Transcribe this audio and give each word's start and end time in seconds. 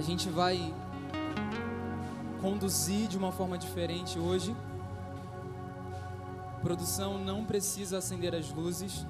A 0.00 0.02
gente 0.02 0.30
vai 0.30 0.74
conduzir 2.40 3.06
de 3.06 3.18
uma 3.18 3.30
forma 3.30 3.58
diferente 3.58 4.18
hoje. 4.18 4.56
Produção 6.62 7.22
não 7.22 7.44
precisa 7.44 7.98
acender 7.98 8.34
as 8.34 8.50
luzes. 8.50 9.06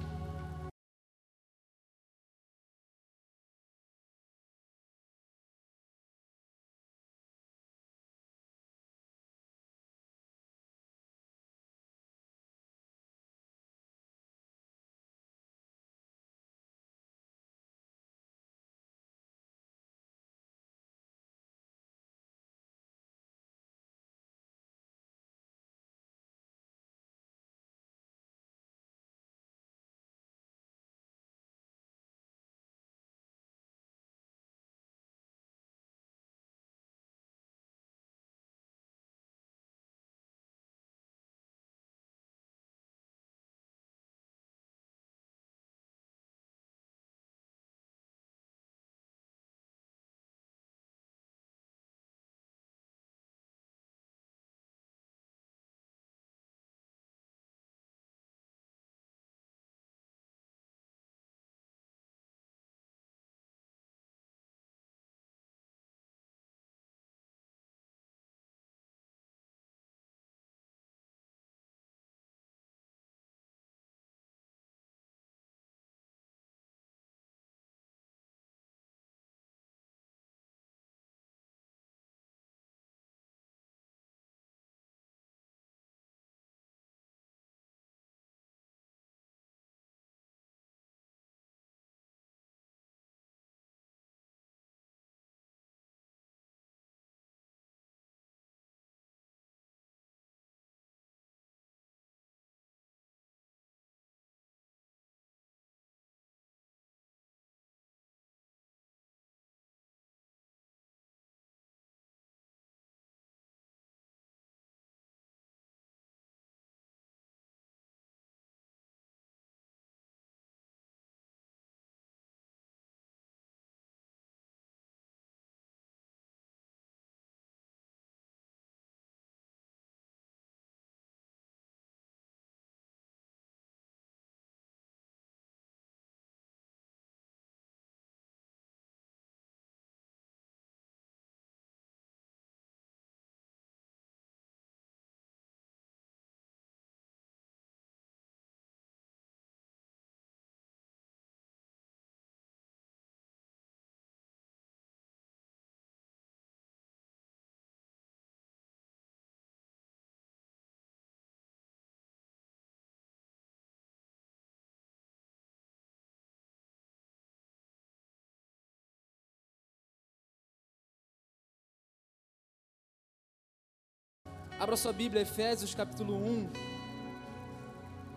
Abra 174.61 174.77
sua 174.77 174.93
Bíblia, 174.93 175.23
Efésios 175.23 175.73
capítulo 175.73 176.15
1. 176.15 176.49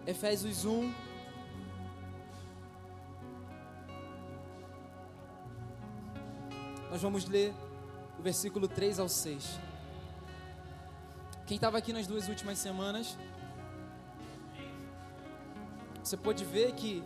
Efésios 0.07 0.67
1. 0.67 0.93
Nós 6.91 7.01
vamos 7.01 7.25
ler 7.25 7.55
o 8.19 8.23
versículo 8.23 8.69
3 8.69 8.99
ao 8.99 9.09
6. 9.09 9.59
Quem 11.47 11.55
estava 11.55 11.79
aqui 11.79 11.95
nas 11.95 12.07
duas 12.07 12.29
últimas 12.29 12.59
semanas, 12.59 13.17
você 16.03 16.19
pode 16.19 16.45
ver 16.45 16.73
que 16.73 17.03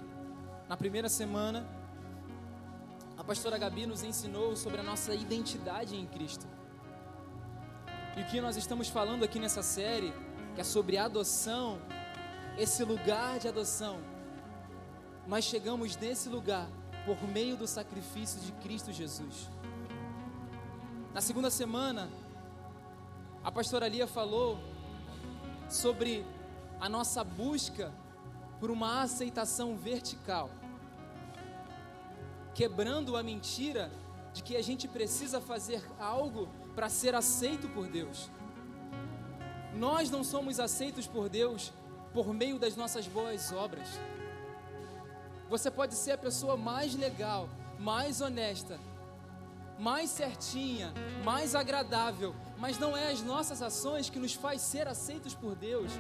na 0.69 0.77
primeira 0.77 1.09
semana, 1.09 1.65
a 3.17 3.23
pastora 3.23 3.57
Gabi 3.57 3.87
nos 3.87 4.03
ensinou 4.03 4.57
sobre 4.57 4.81
a 4.81 4.83
nossa 4.83 5.15
identidade 5.15 5.95
em 5.95 6.07
Cristo. 6.07 6.58
E 8.19 8.23
o 8.23 8.25
que 8.25 8.41
nós 8.41 8.57
estamos 8.57 8.89
falando 8.89 9.23
aqui 9.23 9.39
nessa 9.39 9.63
série, 9.63 10.13
que 10.57 10.61
é 10.61 10.65
sobre 10.65 10.99
adoção, 10.99 11.81
esse 12.59 12.83
lugar 12.83 13.39
de 13.39 13.47
adoção. 13.47 14.01
Mas 15.25 15.45
chegamos 15.45 15.97
nesse 15.97 16.29
lugar 16.29 16.69
por 17.07 17.23
meio 17.29 17.57
do 17.57 17.65
sacrifício 17.65 18.41
de 18.41 18.51
Cristo 18.55 18.93
Jesus. 18.93 19.49
Na 21.15 21.21
segunda 21.21 21.49
semana, 21.49 22.11
a 23.45 23.53
pastora 23.53 23.87
Lia 23.87 24.09
falou 24.09 24.59
sobre 25.69 26.27
a 26.81 26.89
nossa 26.89 27.23
busca 27.23 27.95
por 28.59 28.69
uma 28.69 29.01
aceitação 29.03 29.77
vertical, 29.77 30.51
quebrando 32.53 33.17
a 33.17 33.23
mentira 33.23 33.93
de 34.33 34.43
que 34.43 34.57
a 34.57 34.63
gente 34.63 34.89
precisa 34.89 35.41
fazer 35.41 35.89
algo 36.01 36.49
para 36.79 36.89
ser 36.89 37.13
aceito 37.13 37.69
por 37.71 37.89
Deus. 37.89 38.31
Nós 39.75 40.13
não 40.13 40.23
somos 40.23 40.61
aceitos 40.61 41.09
por 41.09 41.29
Deus 41.29 41.73
por 42.15 42.33
meio 42.33 42.57
das 42.57 42.77
nossas 42.77 43.05
boas 43.09 43.51
obras. 43.51 43.89
Você 45.51 45.73
pode 45.73 45.97
ser 45.97 46.13
a 46.13 46.19
pessoa 46.19 46.57
mais 46.57 46.95
legal, 46.95 47.49
mais 47.81 48.21
honesta, 48.21 48.79
mais 49.77 50.09
certinha, 50.11 50.95
mais 51.25 51.57
agradável, 51.57 52.33
mas 52.57 52.79
não 52.79 52.97
é 52.97 53.11
as 53.11 53.23
nossas 53.23 53.61
ações 53.61 54.09
que 54.09 54.21
nos 54.21 54.35
faz 54.35 54.61
ser 54.61 54.87
aceitos 54.87 55.35
por 55.35 55.57
Deus. 55.57 55.91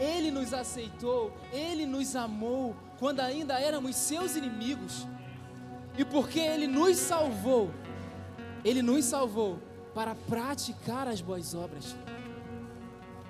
Ele 0.00 0.32
nos 0.32 0.52
aceitou, 0.52 1.32
ele 1.52 1.86
nos 1.86 2.16
amou 2.16 2.74
quando 2.98 3.20
ainda 3.20 3.60
éramos 3.60 3.94
seus 3.94 4.34
inimigos. 4.34 5.06
E 5.96 6.04
porque 6.04 6.40
ele 6.40 6.66
nos 6.66 6.96
salvou, 6.96 7.70
ele 8.64 8.82
nos 8.82 9.04
salvou 9.04 9.69
para 9.94 10.14
praticar 10.14 11.08
as 11.08 11.20
boas 11.20 11.54
obras. 11.54 11.96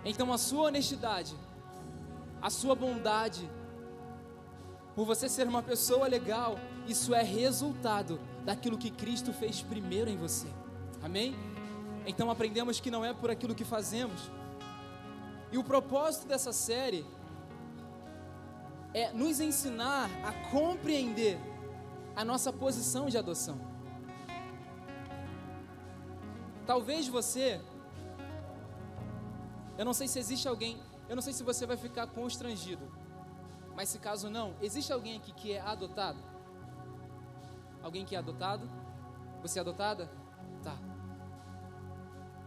Então 0.04 0.32
a 0.32 0.38
sua 0.38 0.68
honestidade, 0.68 1.36
a 2.40 2.50
sua 2.50 2.74
bondade, 2.74 3.48
por 4.94 5.04
você 5.04 5.28
ser 5.28 5.46
uma 5.46 5.62
pessoa 5.62 6.06
legal, 6.06 6.58
isso 6.86 7.14
é 7.14 7.22
resultado 7.22 8.20
daquilo 8.44 8.78
que 8.78 8.90
Cristo 8.90 9.32
fez 9.32 9.62
primeiro 9.62 10.10
em 10.10 10.16
você. 10.16 10.48
Amém? 11.02 11.34
Então 12.06 12.30
aprendemos 12.30 12.80
que 12.80 12.90
não 12.90 13.04
é 13.04 13.12
por 13.12 13.30
aquilo 13.30 13.54
que 13.54 13.64
fazemos. 13.64 14.30
E 15.52 15.58
o 15.58 15.64
propósito 15.64 16.26
dessa 16.26 16.52
série 16.52 17.04
é 18.92 19.12
nos 19.12 19.40
ensinar 19.40 20.10
a 20.24 20.32
compreender 20.50 21.38
a 22.16 22.24
nossa 22.24 22.52
posição 22.52 23.06
de 23.06 23.16
adoção. 23.16 23.69
Talvez 26.70 27.08
você. 27.08 27.60
Eu 29.76 29.84
não 29.84 29.92
sei 29.92 30.06
se 30.06 30.20
existe 30.20 30.46
alguém. 30.46 30.80
Eu 31.08 31.16
não 31.16 31.22
sei 31.26 31.32
se 31.32 31.42
você 31.42 31.66
vai 31.66 31.76
ficar 31.76 32.06
constrangido. 32.06 32.86
Mas 33.74 33.88
se 33.88 33.98
caso 33.98 34.30
não, 34.30 34.54
existe 34.62 34.92
alguém 34.92 35.16
aqui 35.16 35.32
que 35.32 35.52
é 35.52 35.60
adotado? 35.60 36.20
Alguém 37.82 38.04
que 38.04 38.14
é 38.14 38.18
adotado? 38.20 38.70
Você 39.42 39.58
é 39.58 39.62
adotada? 39.62 40.08
Tá. 40.62 40.76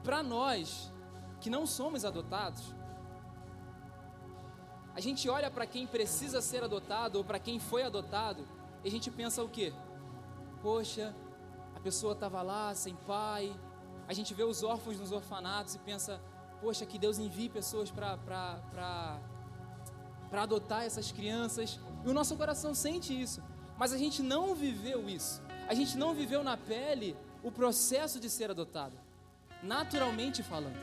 Para 0.06 0.24
nós 0.24 0.90
que 1.42 1.50
não 1.50 1.66
somos 1.66 2.06
adotados, 2.06 2.74
a 4.96 5.02
gente 5.02 5.28
olha 5.28 5.52
para 5.52 5.66
quem 5.66 5.86
precisa 5.86 6.40
ser 6.42 6.64
adotado 6.64 7.18
ou 7.18 7.26
para 7.26 7.40
quem 7.40 7.60
foi 7.60 7.84
adotado 7.84 8.48
e 8.86 8.88
a 8.88 8.92
gente 8.92 9.12
pensa 9.12 9.44
o 9.44 9.50
quê? 9.50 9.74
Poxa, 10.62 11.14
a 11.76 11.80
pessoa 11.82 12.14
estava 12.14 12.42
lá 12.42 12.74
sem 12.74 12.96
pai. 12.96 13.54
A 14.08 14.14
gente 14.14 14.34
vê 14.34 14.44
os 14.44 14.64
órfãos 14.64 15.00
nos 15.00 15.12
orfanatos 15.12 15.76
e 15.76 15.80
pensa, 15.80 16.22
poxa, 16.62 16.86
que 16.86 16.98
Deus 16.98 17.18
envie 17.18 17.50
pessoas 17.50 17.90
para 17.90 19.20
adotar 20.32 20.84
essas 20.84 21.12
crianças. 21.12 21.80
E 22.04 22.10
o 22.10 22.14
nosso 22.14 22.36
coração 22.36 22.76
sente 22.76 23.20
isso. 23.20 23.42
Mas 23.78 23.94
a 23.94 23.98
gente 23.98 24.22
não 24.22 24.54
viveu 24.54 25.10
isso. 25.10 25.42
A 25.68 25.74
gente 25.74 25.98
não 25.98 26.14
viveu 26.14 26.44
na 26.44 26.58
pele 26.58 27.16
o 27.42 27.52
processo 27.52 28.20
de 28.20 28.30
ser 28.30 28.52
adotado, 28.52 28.98
naturalmente 29.62 30.44
falando. 30.44 30.78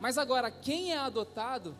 Mas 0.00 0.18
agora, 0.18 0.50
quem 0.50 0.92
é 0.92 0.98
adotado 0.98 1.76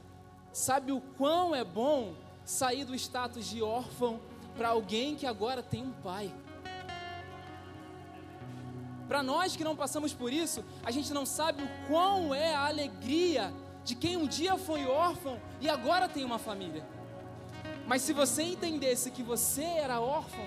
sabe 0.53 0.91
o 0.91 1.01
quão 1.01 1.55
é 1.55 1.63
bom 1.63 2.15
sair 2.45 2.85
do 2.85 2.95
status 2.95 3.47
de 3.47 3.63
órfão 3.63 4.21
para 4.57 4.69
alguém 4.69 5.15
que 5.15 5.27
agora 5.27 5.63
tem 5.63 5.83
um 5.83 5.93
pai. 5.93 6.35
Para 9.09 9.23
nós 9.23 9.57
que 9.57 9.63
não 9.65 9.77
passamos 9.77 10.13
por 10.13 10.33
isso, 10.33 10.65
a 10.85 10.91
gente 10.91 11.13
não 11.13 11.25
sabe 11.25 11.63
o 11.63 11.69
quão 11.87 12.35
é 12.35 12.55
a 12.55 12.67
alegria 12.67 13.53
de 13.85 13.95
quem 13.95 14.17
um 14.17 14.27
dia 14.27 14.57
foi 14.57 14.85
órfão 14.85 15.41
e 15.61 15.69
agora 15.69 16.09
tem 16.09 16.25
uma 16.25 16.39
família. 16.39 16.85
Mas 17.87 18.03
se 18.03 18.13
você 18.13 18.43
entendesse 18.43 19.13
que 19.13 19.23
você 19.23 19.63
era 19.63 20.01
órfão, 20.01 20.45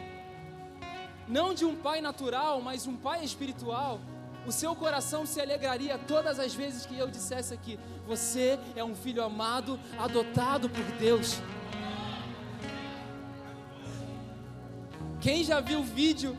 não 1.27 1.53
de 1.53 1.63
um 1.63 1.75
pai 1.75 2.01
natural, 2.01 2.61
mas 2.61 2.85
um 2.85 2.97
pai 2.97 3.23
espiritual, 3.23 4.01
o 4.45 4.51
seu 4.51 4.75
coração 4.75 5.25
se 5.25 5.39
alegraria 5.39 5.97
todas 5.97 6.39
as 6.39 6.53
vezes 6.53 6.85
que 6.85 6.97
eu 6.97 7.07
dissesse 7.07 7.53
aqui: 7.53 7.79
você 8.05 8.59
é 8.75 8.83
um 8.83 8.95
filho 8.95 9.23
amado, 9.23 9.79
adotado 9.97 10.69
por 10.69 10.83
Deus. 10.97 11.39
Quem 15.21 15.43
já 15.43 15.59
viu 15.61 15.83
vídeo 15.83 16.37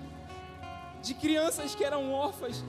de 1.03 1.15
crianças 1.15 1.75
que 1.75 1.85
eram 1.85 2.13
órfãs 2.13 2.63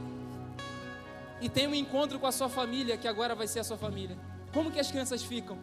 e 1.41 1.49
tem 1.49 1.67
um 1.67 1.73
encontro 1.73 2.19
com 2.19 2.27
a 2.27 2.31
sua 2.31 2.49
família, 2.49 2.97
que 2.97 3.07
agora 3.07 3.33
vai 3.33 3.47
ser 3.47 3.59
a 3.59 3.63
sua 3.63 3.77
família? 3.77 4.17
Como 4.53 4.71
que 4.71 4.79
as 4.79 4.91
crianças 4.91 5.23
ficam? 5.23 5.57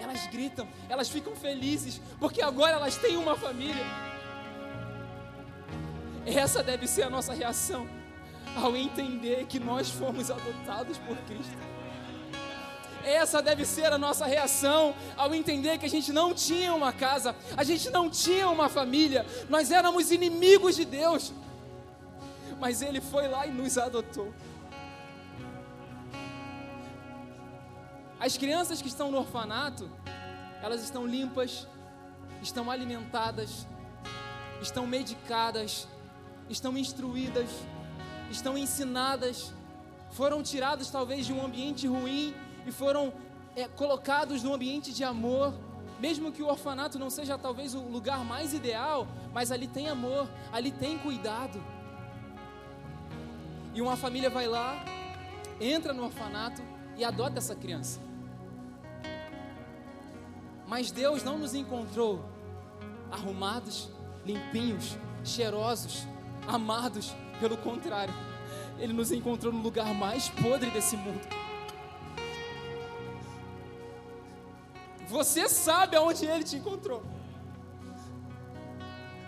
Elas 0.00 0.26
gritam, 0.26 0.68
elas 0.88 1.08
ficam 1.08 1.34
felizes, 1.34 2.00
porque 2.20 2.42
agora 2.42 2.76
elas 2.76 2.96
têm 2.96 3.16
uma 3.16 3.36
família. 3.36 3.84
Essa 6.24 6.62
deve 6.62 6.86
ser 6.86 7.04
a 7.04 7.10
nossa 7.10 7.32
reação 7.32 7.88
ao 8.56 8.76
entender 8.76 9.46
que 9.46 9.58
nós 9.58 9.90
fomos 9.90 10.30
adotados 10.30 10.98
por 10.98 11.16
Cristo. 11.18 11.56
Essa 13.04 13.40
deve 13.40 13.64
ser 13.64 13.92
a 13.92 13.98
nossa 13.98 14.26
reação 14.26 14.94
ao 15.16 15.32
entender 15.32 15.78
que 15.78 15.86
a 15.86 15.90
gente 15.90 16.12
não 16.12 16.34
tinha 16.34 16.74
uma 16.74 16.92
casa, 16.92 17.36
a 17.56 17.62
gente 17.62 17.88
não 17.90 18.10
tinha 18.10 18.48
uma 18.48 18.68
família, 18.68 19.24
nós 19.48 19.70
éramos 19.70 20.10
inimigos 20.10 20.74
de 20.74 20.84
Deus, 20.84 21.32
mas 22.58 22.82
Ele 22.82 23.00
foi 23.00 23.28
lá 23.28 23.46
e 23.46 23.50
nos 23.50 23.76
adotou. 23.78 24.32
As 28.18 28.36
crianças 28.36 28.80
que 28.80 28.88
estão 28.88 29.10
no 29.10 29.18
orfanato, 29.18 29.90
elas 30.62 30.82
estão 30.82 31.06
limpas, 31.06 31.68
estão 32.42 32.70
alimentadas, 32.70 33.66
estão 34.60 34.86
medicadas, 34.86 35.86
estão 36.48 36.76
instruídas, 36.78 37.48
estão 38.30 38.56
ensinadas, 38.56 39.52
foram 40.10 40.42
tirados 40.42 40.90
talvez 40.90 41.26
de 41.26 41.32
um 41.32 41.44
ambiente 41.44 41.86
ruim 41.86 42.34
e 42.66 42.72
foram 42.72 43.12
é, 43.54 43.68
colocados 43.68 44.42
num 44.42 44.54
ambiente 44.54 44.92
de 44.92 45.04
amor. 45.04 45.52
Mesmo 46.00 46.32
que 46.32 46.42
o 46.42 46.48
orfanato 46.48 46.98
não 46.98 47.08
seja 47.08 47.38
talvez 47.38 47.74
o 47.74 47.80
lugar 47.80 48.24
mais 48.24 48.52
ideal, 48.52 49.06
mas 49.32 49.50
ali 49.52 49.66
tem 49.66 49.88
amor, 49.88 50.28
ali 50.52 50.70
tem 50.70 50.98
cuidado. 50.98 51.62
E 53.76 53.82
uma 53.82 53.94
família 53.94 54.30
vai 54.30 54.48
lá, 54.48 54.82
entra 55.60 55.92
no 55.92 56.04
orfanato 56.04 56.62
e 56.96 57.04
adota 57.04 57.36
essa 57.36 57.54
criança. 57.54 58.00
Mas 60.66 60.90
Deus 60.90 61.22
não 61.22 61.36
nos 61.36 61.54
encontrou 61.54 62.24
arrumados, 63.10 63.90
limpinhos, 64.24 64.96
cheirosos, 65.22 66.06
amados, 66.48 67.14
pelo 67.38 67.58
contrário, 67.58 68.14
Ele 68.78 68.94
nos 68.94 69.12
encontrou 69.12 69.52
no 69.52 69.60
lugar 69.60 69.92
mais 69.92 70.30
podre 70.30 70.70
desse 70.70 70.96
mundo. 70.96 71.28
Você 75.06 75.50
sabe 75.50 75.96
aonde 75.96 76.24
Ele 76.24 76.44
te 76.44 76.56
encontrou. 76.56 77.04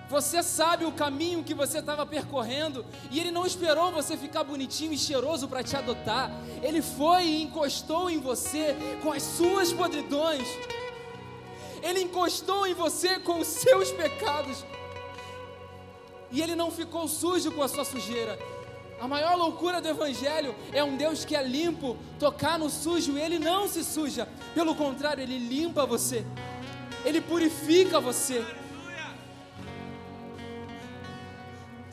Você 0.08 0.42
sabe 0.42 0.86
o 0.86 0.92
caminho 0.92 1.44
que 1.44 1.52
você 1.52 1.78
estava 1.78 2.06
percorrendo 2.06 2.84
e 3.10 3.20
Ele 3.20 3.30
não 3.30 3.44
esperou 3.44 3.92
você 3.92 4.16
ficar 4.16 4.42
bonitinho 4.42 4.92
e 4.92 4.98
cheiroso 4.98 5.46
para 5.46 5.62
te 5.62 5.76
adotar. 5.76 6.30
Ele 6.62 6.80
foi 6.80 7.24
e 7.24 7.42
encostou 7.42 8.08
em 8.08 8.18
você 8.18 8.74
com 9.02 9.12
as 9.12 9.22
suas 9.22 9.72
podridões. 9.72 10.48
Ele 11.82 12.02
encostou 12.02 12.66
em 12.66 12.74
você 12.74 13.18
com 13.18 13.40
os 13.40 13.46
seus 13.46 13.90
pecados. 13.90 14.64
E 16.30 16.42
ele 16.42 16.54
não 16.54 16.70
ficou 16.70 17.08
sujo 17.08 17.52
com 17.52 17.62
a 17.62 17.68
sua 17.68 17.84
sujeira. 17.84 18.38
A 19.00 19.06
maior 19.06 19.36
loucura 19.36 19.80
do 19.80 19.88
Evangelho 19.88 20.54
é 20.72 20.82
um 20.82 20.96
Deus 20.96 21.24
que 21.24 21.36
é 21.36 21.42
limpo, 21.42 21.96
tocar 22.18 22.58
no 22.58 22.68
sujo, 22.68 23.16
e 23.16 23.20
ele 23.20 23.38
não 23.38 23.68
se 23.68 23.84
suja. 23.84 24.28
Pelo 24.54 24.74
contrário, 24.74 25.22
ele 25.22 25.38
limpa 25.38 25.86
você, 25.86 26.26
ele 27.04 27.20
purifica 27.20 28.00
você. 28.00 28.44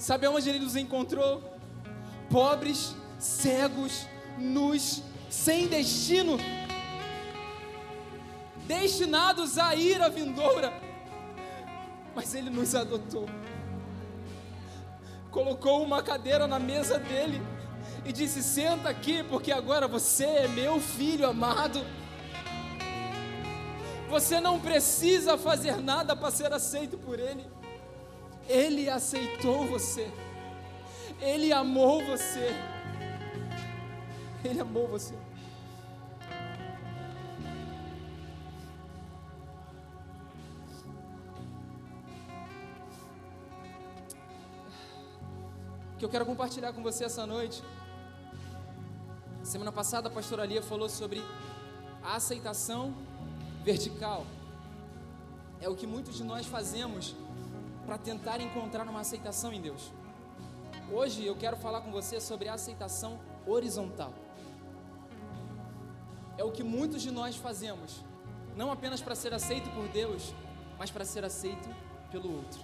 Sabe 0.07 0.27
onde 0.27 0.47
ele 0.49 0.59
nos 0.59 0.75
encontrou? 0.75 1.41
Pobres, 2.29 2.95
cegos, 3.17 4.05
nus, 4.37 5.01
sem 5.29 5.67
destino, 5.67 6.37
destinados 8.67 9.57
à 9.57 9.73
ira 9.75 10.09
vindoura, 10.09 10.71
mas 12.15 12.35
ele 12.35 12.49
nos 12.49 12.75
adotou 12.75 13.27
colocou 15.35 15.83
uma 15.83 16.01
cadeira 16.01 16.47
na 16.47 16.57
mesa 16.57 16.97
dele 16.97 17.41
e 18.05 18.13
disse: 18.13 18.41
Senta 18.41 18.87
aqui, 18.87 19.21
porque 19.23 19.51
agora 19.51 19.85
você 19.85 20.23
é 20.23 20.47
meu 20.47 20.79
filho 20.79 21.27
amado. 21.27 21.85
Você 24.09 24.39
não 24.39 24.61
precisa 24.61 25.37
fazer 25.37 25.75
nada 25.81 26.15
para 26.15 26.31
ser 26.31 26.53
aceito 26.53 26.97
por 26.97 27.19
Ele. 27.19 27.54
Ele 28.47 28.89
aceitou 28.89 29.65
você. 29.65 30.11
Ele 31.21 31.51
amou 31.51 32.03
você. 32.05 32.49
Ele 34.43 34.59
amou 34.59 34.87
você. 34.87 35.15
que 45.97 46.07
eu 46.07 46.09
quero 46.09 46.25
compartilhar 46.25 46.71
com 46.71 46.83
você 46.83 47.05
essa 47.05 47.25
noite. 47.25 47.63
Semana 49.43 49.71
passada 49.71 50.07
a 50.07 50.11
pastora 50.11 50.45
Lia 50.45 50.61
falou 50.61 50.87
sobre 50.87 51.19
a 52.03 52.15
aceitação 52.15 52.93
vertical. 53.63 54.25
É 55.59 55.67
o 55.67 55.75
que 55.75 55.87
muitos 55.87 56.15
de 56.15 56.23
nós 56.23 56.45
fazemos 56.45 57.15
para 57.85 57.97
tentar 57.97 58.41
encontrar 58.41 58.87
uma 58.87 59.01
aceitação 59.01 59.53
em 59.53 59.61
Deus. 59.61 59.91
Hoje 60.91 61.25
eu 61.25 61.35
quero 61.35 61.55
falar 61.57 61.81
com 61.81 61.91
você 61.91 62.19
sobre 62.19 62.47
a 62.47 62.53
aceitação 62.53 63.19
horizontal. 63.45 64.13
É 66.37 66.43
o 66.43 66.51
que 66.51 66.63
muitos 66.63 67.01
de 67.01 67.11
nós 67.11 67.35
fazemos, 67.35 68.03
não 68.55 68.71
apenas 68.71 69.01
para 69.01 69.15
ser 69.15 69.33
aceito 69.33 69.69
por 69.71 69.87
Deus, 69.89 70.33
mas 70.77 70.91
para 70.91 71.05
ser 71.05 71.23
aceito 71.23 71.69
pelo 72.11 72.35
outro. 72.35 72.59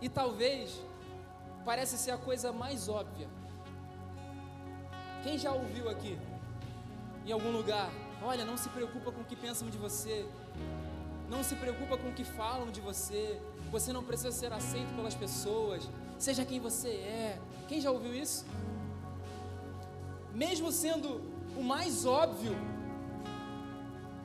E 0.00 0.08
talvez 0.08 0.80
parece 1.64 1.98
ser 1.98 2.12
a 2.12 2.18
coisa 2.18 2.52
mais 2.52 2.88
óbvia. 2.88 3.28
Quem 5.22 5.38
já 5.38 5.52
ouviu 5.52 5.88
aqui, 5.90 6.18
em 7.26 7.32
algum 7.32 7.50
lugar, 7.50 7.90
olha, 8.22 8.44
não 8.44 8.56
se 8.56 8.68
preocupa 8.70 9.12
com 9.12 9.20
o 9.20 9.24
que 9.24 9.36
pensam 9.36 9.68
de 9.68 9.76
você, 9.76 10.26
não 11.30 11.44
se 11.44 11.54
preocupa 11.54 11.96
com 11.96 12.08
o 12.08 12.12
que 12.12 12.24
falam 12.24 12.70
de 12.70 12.80
você, 12.80 13.40
você 13.70 13.92
não 13.92 14.02
precisa 14.02 14.32
ser 14.32 14.52
aceito 14.52 14.92
pelas 14.96 15.14
pessoas, 15.14 15.88
seja 16.18 16.44
quem 16.44 16.58
você 16.58 16.88
é. 16.88 17.38
Quem 17.68 17.80
já 17.80 17.90
ouviu 17.90 18.12
isso? 18.12 18.44
Mesmo 20.34 20.72
sendo 20.72 21.08
o 21.56 21.62
mais 21.62 22.04
óbvio, 22.04 22.54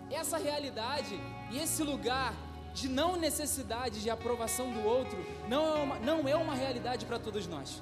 essa 0.10 0.38
realidade 0.38 1.20
e 1.52 1.60
esse 1.60 1.84
lugar 1.84 2.34
de 2.74 2.90
não 2.90 3.16
necessidade 3.16 4.02
de 4.02 4.10
aprovação 4.10 4.72
do 4.72 4.84
outro 4.84 5.18
não 5.48 5.64
é 5.66 5.84
uma, 5.84 6.00
não 6.00 6.28
é 6.28 6.36
uma 6.36 6.56
realidade 6.56 7.06
para 7.06 7.20
todos 7.20 7.46
nós. 7.48 7.82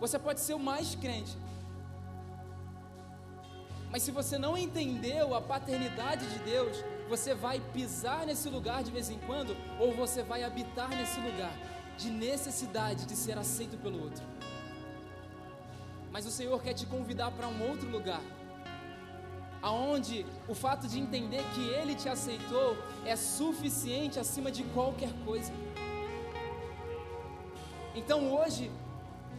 Você 0.00 0.18
pode 0.18 0.40
ser 0.40 0.54
o 0.54 0.58
mais 0.58 0.94
crente, 0.94 1.36
mas 3.90 4.02
se 4.02 4.10
você 4.10 4.38
não 4.38 4.56
entendeu 4.56 5.34
a 5.34 5.42
paternidade 5.42 6.26
de 6.26 6.38
Deus, 6.38 6.76
você 7.10 7.34
vai 7.34 7.58
pisar 7.74 8.24
nesse 8.24 8.48
lugar 8.48 8.84
de 8.84 8.92
vez 8.96 9.10
em 9.10 9.18
quando, 9.26 9.56
ou 9.80 9.92
você 9.92 10.22
vai 10.22 10.44
habitar 10.44 10.88
nesse 10.90 11.18
lugar 11.20 11.52
de 11.98 12.08
necessidade 12.08 13.04
de 13.04 13.16
ser 13.16 13.36
aceito 13.36 13.76
pelo 13.76 14.00
outro. 14.06 14.24
Mas 16.12 16.24
o 16.24 16.30
Senhor 16.30 16.58
quer 16.62 16.72
te 16.72 16.86
convidar 16.86 17.32
para 17.32 17.48
um 17.48 17.68
outro 17.68 17.88
lugar, 17.96 18.22
aonde 19.60 20.24
o 20.46 20.54
fato 20.54 20.86
de 20.86 21.00
entender 21.00 21.42
que 21.54 21.64
Ele 21.78 21.96
te 21.96 22.08
aceitou 22.08 22.76
é 23.04 23.16
suficiente 23.16 24.20
acima 24.20 24.50
de 24.58 24.62
qualquer 24.76 25.12
coisa. 25.24 25.52
Então 28.00 28.32
hoje, 28.32 28.70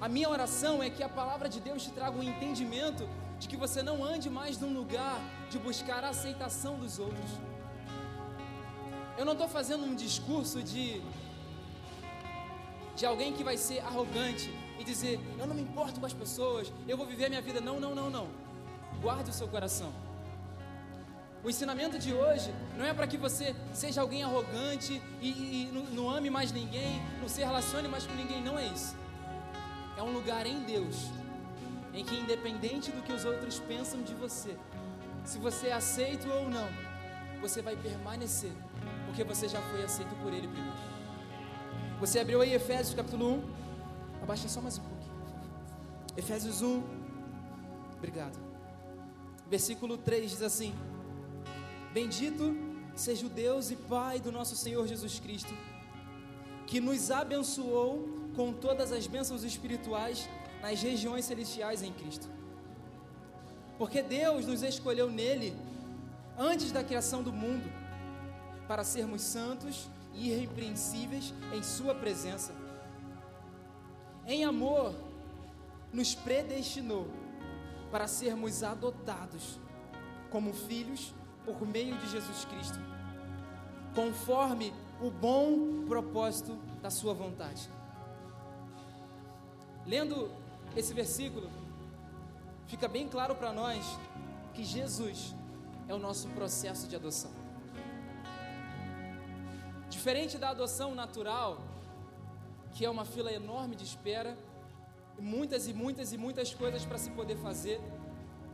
a 0.01 0.09
minha 0.09 0.29
oração 0.29 0.83
é 0.83 0.89
que 0.89 1.03
a 1.03 1.09
palavra 1.21 1.47
de 1.47 1.61
Deus 1.61 1.83
te 1.83 1.91
traga 1.91 2.17
um 2.17 2.23
entendimento 2.31 3.07
de 3.39 3.47
que 3.47 3.55
você 3.55 3.81
não 3.81 4.03
ande 4.03 4.29
mais 4.29 4.59
num 4.59 4.73
lugar 4.73 5.17
de 5.49 5.57
buscar 5.57 6.03
a 6.03 6.09
aceitação 6.09 6.77
dos 6.77 6.99
outros. 6.99 7.31
Eu 9.21 9.25
não 9.25 9.33
estou 9.33 9.47
fazendo 9.47 9.83
um 9.85 9.93
discurso 9.93 10.63
de 10.63 10.99
de 12.95 13.05
alguém 13.05 13.31
que 13.31 13.43
vai 13.43 13.55
ser 13.55 13.79
arrogante 13.81 14.51
e 14.79 14.83
dizer 14.83 15.19
eu 15.37 15.45
não 15.45 15.53
me 15.53 15.61
importo 15.61 15.99
com 15.99 16.07
as 16.07 16.13
pessoas, 16.21 16.73
eu 16.87 16.97
vou 16.97 17.05
viver 17.05 17.25
a 17.25 17.29
minha 17.29 17.41
vida. 17.49 17.61
Não, 17.61 17.79
não, 17.79 17.93
não, 17.93 18.09
não. 18.09 18.27
Guarde 18.99 19.29
o 19.29 19.33
seu 19.33 19.47
coração. 19.47 19.93
O 21.43 21.51
ensinamento 21.51 21.99
de 21.99 22.11
hoje 22.11 22.51
não 22.75 22.83
é 22.83 22.95
para 22.95 23.05
que 23.05 23.15
você 23.15 23.55
seja 23.75 24.01
alguém 24.01 24.23
arrogante 24.23 24.99
e, 25.21 25.29
e, 25.29 25.69
e 25.69 25.71
não, 25.71 25.83
não 25.97 26.09
ame 26.09 26.31
mais 26.31 26.51
ninguém, 26.51 26.99
não 27.21 27.29
se 27.29 27.41
relacione 27.41 27.87
mais 27.87 28.07
com 28.07 28.15
ninguém. 28.15 28.41
Não 28.41 28.57
é 28.57 28.65
isso. 28.65 28.95
É 29.99 30.01
um 30.01 30.11
lugar 30.11 30.47
em 30.47 30.63
Deus 30.63 30.95
em 31.93 32.03
que, 32.03 32.15
independente 32.15 32.91
do 32.91 33.03
que 33.03 33.13
os 33.13 33.23
outros 33.23 33.59
pensam 33.59 34.01
de 34.01 34.15
você, 34.15 34.57
se 35.23 35.37
você 35.37 35.67
é 35.67 35.73
aceito 35.73 36.27
ou 36.27 36.49
não, 36.49 36.67
você 37.39 37.61
vai 37.61 37.75
permanecer, 37.75 38.53
porque 39.11 39.25
você 39.25 39.45
já 39.49 39.61
foi 39.63 39.83
aceito 39.83 40.15
por 40.23 40.33
Ele 40.33 40.47
primeiro. 40.47 40.77
Você 41.99 42.17
abriu 42.17 42.39
aí 42.39 42.53
Efésios 42.53 42.95
capítulo 42.95 43.33
1, 43.33 44.23
abaixa 44.23 44.47
só 44.47 44.61
mais 44.61 44.77
um 44.77 44.83
pouquinho. 44.83 45.11
Efésios 46.15 46.61
1, 46.61 46.81
obrigado. 47.97 48.39
Versículo 49.49 49.97
3 49.97 50.31
diz 50.31 50.41
assim: 50.41 50.73
Bendito 51.93 52.55
seja 52.95 53.25
o 53.25 53.29
Deus 53.29 53.69
e 53.69 53.75
Pai 53.75 54.17
do 54.21 54.31
nosso 54.31 54.55
Senhor 54.55 54.87
Jesus 54.87 55.19
Cristo, 55.19 55.53
que 56.65 56.79
nos 56.79 57.11
abençoou 57.11 58.07
com 58.33 58.53
todas 58.53 58.93
as 58.93 59.07
bênçãos 59.07 59.43
espirituais 59.43 60.29
nas 60.61 60.81
regiões 60.81 61.25
celestiais 61.25 61.83
em 61.83 61.91
Cristo. 61.91 62.29
Porque 63.77 64.01
Deus 64.01 64.45
nos 64.45 64.63
escolheu 64.63 65.09
nele 65.11 65.53
antes 66.37 66.71
da 66.71 66.81
criação 66.81 67.21
do 67.21 67.33
mundo 67.33 67.80
para 68.71 68.85
sermos 68.85 69.21
santos 69.21 69.89
e 70.13 70.29
irrepreensíveis 70.29 71.33
em 71.51 71.61
Sua 71.61 71.93
presença. 71.93 72.53
Em 74.25 74.45
amor, 74.45 74.95
nos 75.91 76.15
predestinou 76.15 77.05
para 77.91 78.07
sermos 78.07 78.63
adotados 78.63 79.59
como 80.29 80.53
filhos 80.53 81.13
por 81.43 81.67
meio 81.67 81.97
de 81.97 82.11
Jesus 82.11 82.45
Cristo, 82.45 82.79
conforme 83.93 84.73
o 85.01 85.11
bom 85.11 85.85
propósito 85.85 86.57
da 86.81 86.89
Sua 86.89 87.13
vontade. 87.13 87.69
Lendo 89.85 90.31
esse 90.77 90.93
versículo, 90.93 91.49
fica 92.67 92.87
bem 92.87 93.09
claro 93.09 93.35
para 93.35 93.51
nós 93.51 93.85
que 94.53 94.63
Jesus 94.63 95.35
é 95.89 95.93
o 95.93 95.99
nosso 95.99 96.29
processo 96.29 96.87
de 96.87 96.95
adoção. 96.95 97.40
Diferente 99.95 100.37
da 100.37 100.49
adoção 100.55 100.95
natural, 100.95 101.51
que 102.73 102.85
é 102.85 102.89
uma 102.89 103.03
fila 103.13 103.31
enorme 103.31 103.75
de 103.75 103.83
espera, 103.83 104.37
muitas 105.19 105.67
e 105.67 105.73
muitas 105.73 106.13
e 106.13 106.17
muitas 106.17 106.53
coisas 106.61 106.85
para 106.85 106.97
se 106.97 107.11
poder 107.11 107.37
fazer, 107.47 107.79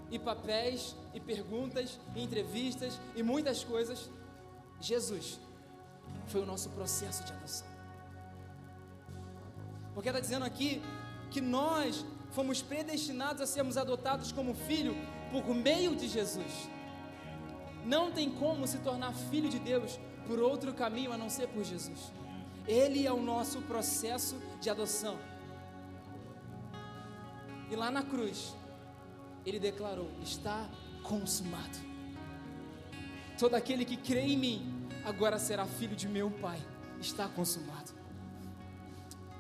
e 0.09 0.17
papéis, 0.17 0.95
e 1.13 1.19
perguntas, 1.19 1.99
e 2.15 2.23
entrevistas, 2.23 2.99
e 3.15 3.21
muitas 3.21 3.63
coisas, 3.63 4.09
Jesus 4.81 5.39
foi 6.25 6.41
o 6.41 6.45
nosso 6.45 6.69
processo 6.71 7.23
de 7.23 7.31
adoção. 7.33 7.67
Porque 9.93 10.09
está 10.09 10.19
dizendo 10.19 10.45
aqui 10.45 10.81
que 11.29 11.39
nós 11.39 12.03
fomos 12.31 12.63
predestinados 12.63 13.41
a 13.43 13.45
sermos 13.45 13.77
adotados 13.77 14.31
como 14.31 14.55
filho 14.55 14.95
por 15.31 15.45
meio 15.53 15.95
de 15.95 16.07
Jesus. 16.07 16.53
Não 17.85 18.11
tem 18.11 18.29
como 18.31 18.67
se 18.67 18.79
tornar 18.79 19.13
filho 19.13 19.49
de 19.49 19.59
Deus 19.59 19.99
por 20.27 20.39
outro 20.39 20.73
caminho 20.73 21.11
a 21.11 21.17
não 21.17 21.29
ser 21.29 21.47
por 21.47 21.63
Jesus. 21.63 22.11
Ele 22.67 23.07
é 23.07 23.11
o 23.11 23.21
nosso 23.21 23.61
processo 23.61 24.35
de 24.59 24.69
adoção. 24.69 25.17
E 27.71 27.75
lá 27.75 27.89
na 27.89 28.03
cruz, 28.03 28.55
ele 29.45 29.59
declarou: 29.59 30.11
está 30.21 30.69
consumado. 31.03 31.77
Todo 33.39 33.55
aquele 33.55 33.85
que 33.85 33.95
crê 33.95 34.21
em 34.21 34.37
mim 34.37 34.87
agora 35.05 35.39
será 35.39 35.65
filho 35.65 35.95
de 35.95 36.07
meu 36.07 36.29
Pai. 36.29 36.59
Está 36.99 37.27
consumado. 37.27 37.91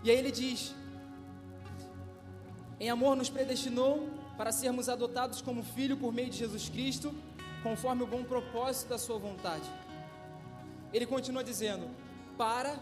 E 0.03 0.09
aí 0.09 0.17
ele 0.17 0.31
diz: 0.31 0.73
em 2.79 2.89
amor 2.89 3.15
nos 3.15 3.29
predestinou 3.29 4.09
para 4.37 4.51
sermos 4.51 4.87
adotados 4.87 5.41
como 5.41 5.63
filho 5.63 5.97
por 5.97 6.13
meio 6.13 6.29
de 6.29 6.37
Jesus 6.37 6.69
Cristo, 6.69 7.13
conforme 7.63 8.03
o 8.03 8.07
bom 8.07 8.23
propósito 8.23 8.89
da 8.89 8.99
sua 8.99 9.17
vontade. 9.17 9.67
Ele 10.93 11.05
continua 11.05 11.43
dizendo: 11.43 11.89
para, 12.37 12.77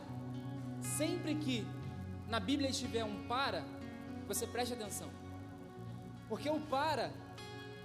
sempre 0.82 1.36
que 1.36 1.66
na 2.28 2.40
Bíblia 2.40 2.70
estiver 2.70 3.04
um 3.04 3.28
para, 3.28 3.64
você 4.28 4.46
preste 4.48 4.74
atenção. 4.74 5.10
Porque 6.28 6.50
o 6.50 6.60
para, 6.60 7.12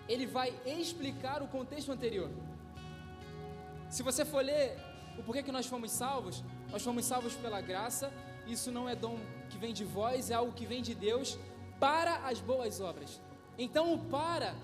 ele 0.09 0.27
vai 0.27 0.55
explicar 0.65 1.43
o 1.43 1.49
contexto 1.49 1.93
anterior. 1.93 2.31
Se 3.89 4.03
você 4.03 4.25
for 4.25 4.43
ler 4.43 4.79
o 5.19 5.23
porquê 5.23 5.43
que 5.43 5.53
nós 5.53 5.67
fomos 5.67 5.91
salvos, 5.91 6.43
nós 6.71 6.83
fomos 6.83 7.05
salvos 7.05 7.35
pela 7.35 7.61
graça, 7.61 8.13
isso 8.47 8.71
não 8.71 8.89
é 8.89 8.95
dom 8.95 9.19
que 9.51 9.59
vem 9.59 9.73
de 9.73 9.85
vós, 9.85 10.31
é 10.31 10.35
algo 10.35 10.53
que 10.53 10.65
vem 10.65 10.83
de 10.83 10.95
Deus, 10.95 11.39
para 11.79 12.17
as 12.27 12.41
boas 12.41 12.81
obras. 12.81 13.21
Então 13.59 13.93
o 13.93 13.99
para, 13.99 14.55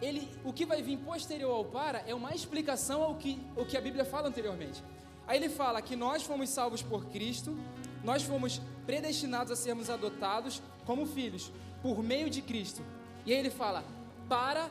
ele, 0.00 0.30
o 0.44 0.52
que 0.52 0.64
vai 0.64 0.82
vir 0.82 0.98
posterior 0.98 1.54
ao 1.54 1.64
para 1.64 1.98
é 2.06 2.14
uma 2.14 2.34
explicação 2.34 3.02
ao 3.02 3.16
que, 3.16 3.38
ao 3.56 3.66
que 3.66 3.76
a 3.76 3.80
Bíblia 3.80 4.04
fala 4.04 4.28
anteriormente. 4.28 4.82
Aí 5.26 5.38
ele 5.38 5.48
fala 5.48 5.82
que 5.82 5.96
nós 5.96 6.22
fomos 6.22 6.48
salvos 6.50 6.82
por 6.82 7.06
Cristo, 7.06 7.56
nós 8.04 8.22
fomos 8.22 8.60
predestinados 8.86 9.52
a 9.52 9.56
sermos 9.56 9.90
adotados 9.90 10.62
como 10.84 11.04
filhos 11.04 11.52
por 11.82 12.02
meio 12.02 12.30
de 12.30 12.40
Cristo. 12.40 12.82
E 13.24 13.32
aí 13.32 13.38
ele 13.38 13.50
fala: 13.50 13.84
para 14.28 14.70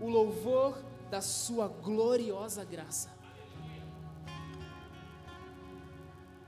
o 0.00 0.08
louvor 0.08 0.82
da 1.10 1.20
sua 1.20 1.68
gloriosa 1.68 2.64
graça. 2.64 3.10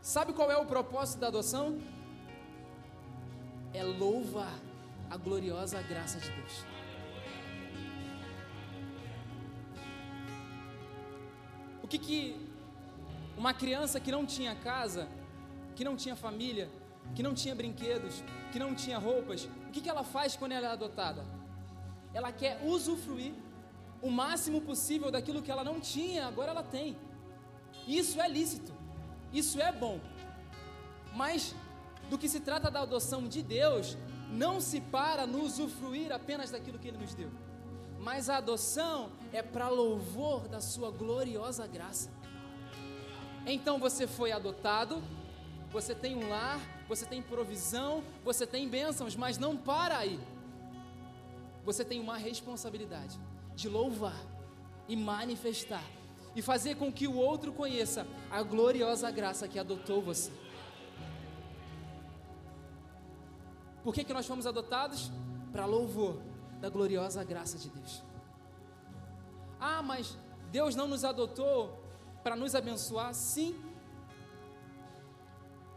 Sabe 0.01 0.33
qual 0.33 0.51
é 0.51 0.57
o 0.57 0.67
propósito 0.67 1.21
da 1.21 1.29
adoção? 1.29 1.79
É 3.75 3.85
louvar 3.85 4.59
a 5.11 5.17
gloriosa 5.17 5.81
graça 5.83 6.19
de 6.19 6.31
Deus. 6.31 6.65
O 11.83 11.89
que 11.89 11.99
que 11.99 12.52
uma 13.43 13.53
criança 13.53 13.99
que 13.99 14.13
não 14.13 14.25
tinha 14.25 14.55
casa, 14.55 15.09
que 15.75 15.85
não 15.87 15.97
tinha 15.97 16.15
família, 16.15 16.71
que 17.13 17.25
não 17.27 17.35
tinha 17.35 17.55
brinquedos, 17.61 18.23
que 18.53 18.59
não 18.65 18.73
tinha 18.73 18.99
roupas, 18.99 19.49
o 19.67 19.71
que 19.73 19.81
que 19.81 19.91
ela 19.91 20.05
faz 20.05 20.37
quando 20.37 20.53
ela 20.53 20.69
é 20.69 20.71
adotada? 20.71 21.25
Ela 22.15 22.31
quer 22.31 22.55
usufruir 22.65 23.33
o 24.01 24.11
máximo 24.13 24.61
possível 24.61 25.11
daquilo 25.11 25.43
que 25.43 25.51
ela 25.51 25.65
não 25.65 25.81
tinha, 25.81 26.29
agora 26.29 26.53
ela 26.53 26.63
tem. 26.63 26.97
Isso 28.01 28.21
é 28.21 28.29
lícito. 28.29 28.73
Isso 29.33 29.61
é 29.61 29.73
bom. 29.73 29.99
Mas 31.13 31.53
do 32.09 32.17
que 32.17 32.29
se 32.29 32.39
trata 32.39 32.71
da 32.71 32.83
adoção 32.83 33.27
de 33.27 33.43
Deus, 33.43 33.99
não 34.31 34.61
se 34.61 34.81
para 34.81 35.27
no 35.27 35.43
usufruir 35.43 36.13
apenas 36.13 36.53
daquilo 36.53 36.79
que 36.79 36.87
Ele 36.87 36.99
nos 36.99 37.13
deu, 37.13 37.31
mas 37.99 38.31
a 38.31 38.37
adoção 38.37 39.11
é 39.33 39.43
para 39.43 39.69
louvor 39.69 40.47
da 40.47 40.61
Sua 40.61 40.93
gloriosa 40.93 41.67
graça. 41.67 42.22
Então 43.47 43.79
você 43.79 44.07
foi 44.07 44.33
adotado, 44.33 45.03
você 45.71 45.95
tem 45.95 46.17
um 46.17 46.29
lar, 46.29 46.61
você 46.89 47.05
tem 47.07 47.21
provisão, 47.21 48.05
você 48.25 48.47
tem 48.47 48.69
bênçãos, 48.69 49.17
mas 49.17 49.39
não 49.39 49.57
para 49.57 49.99
aí. 49.99 50.21
Você 51.65 51.85
tem 51.85 52.01
uma 52.01 52.17
responsabilidade 52.17 53.19
de 53.55 53.69
louvar 53.69 54.21
e 54.89 54.97
manifestar 54.97 55.85
e 56.35 56.43
fazer 56.43 56.77
com 56.77 56.93
que 56.93 57.07
o 57.07 57.17
outro 57.17 57.53
conheça 57.53 58.07
a 58.31 58.43
gloriosa 58.43 59.11
graça 59.11 59.49
que 59.49 59.59
adotou 59.59 60.01
você. 60.01 60.33
Por 63.83 63.93
que, 63.93 64.05
que 64.05 64.13
nós 64.13 64.27
fomos 64.27 64.47
adotados? 64.47 65.11
Para 65.53 65.67
louvor 65.67 66.21
da 66.61 66.71
gloriosa 66.71 67.23
graça 67.25 67.59
de 67.59 67.69
Deus. 67.69 68.03
Ah, 69.61 69.83
mas 69.83 70.17
Deus 70.51 70.75
não 70.75 70.87
nos 70.87 71.05
adotou 71.05 71.82
para 72.23 72.37
nos 72.37 72.55
abençoar? 72.55 73.13
Sim. 73.15 73.55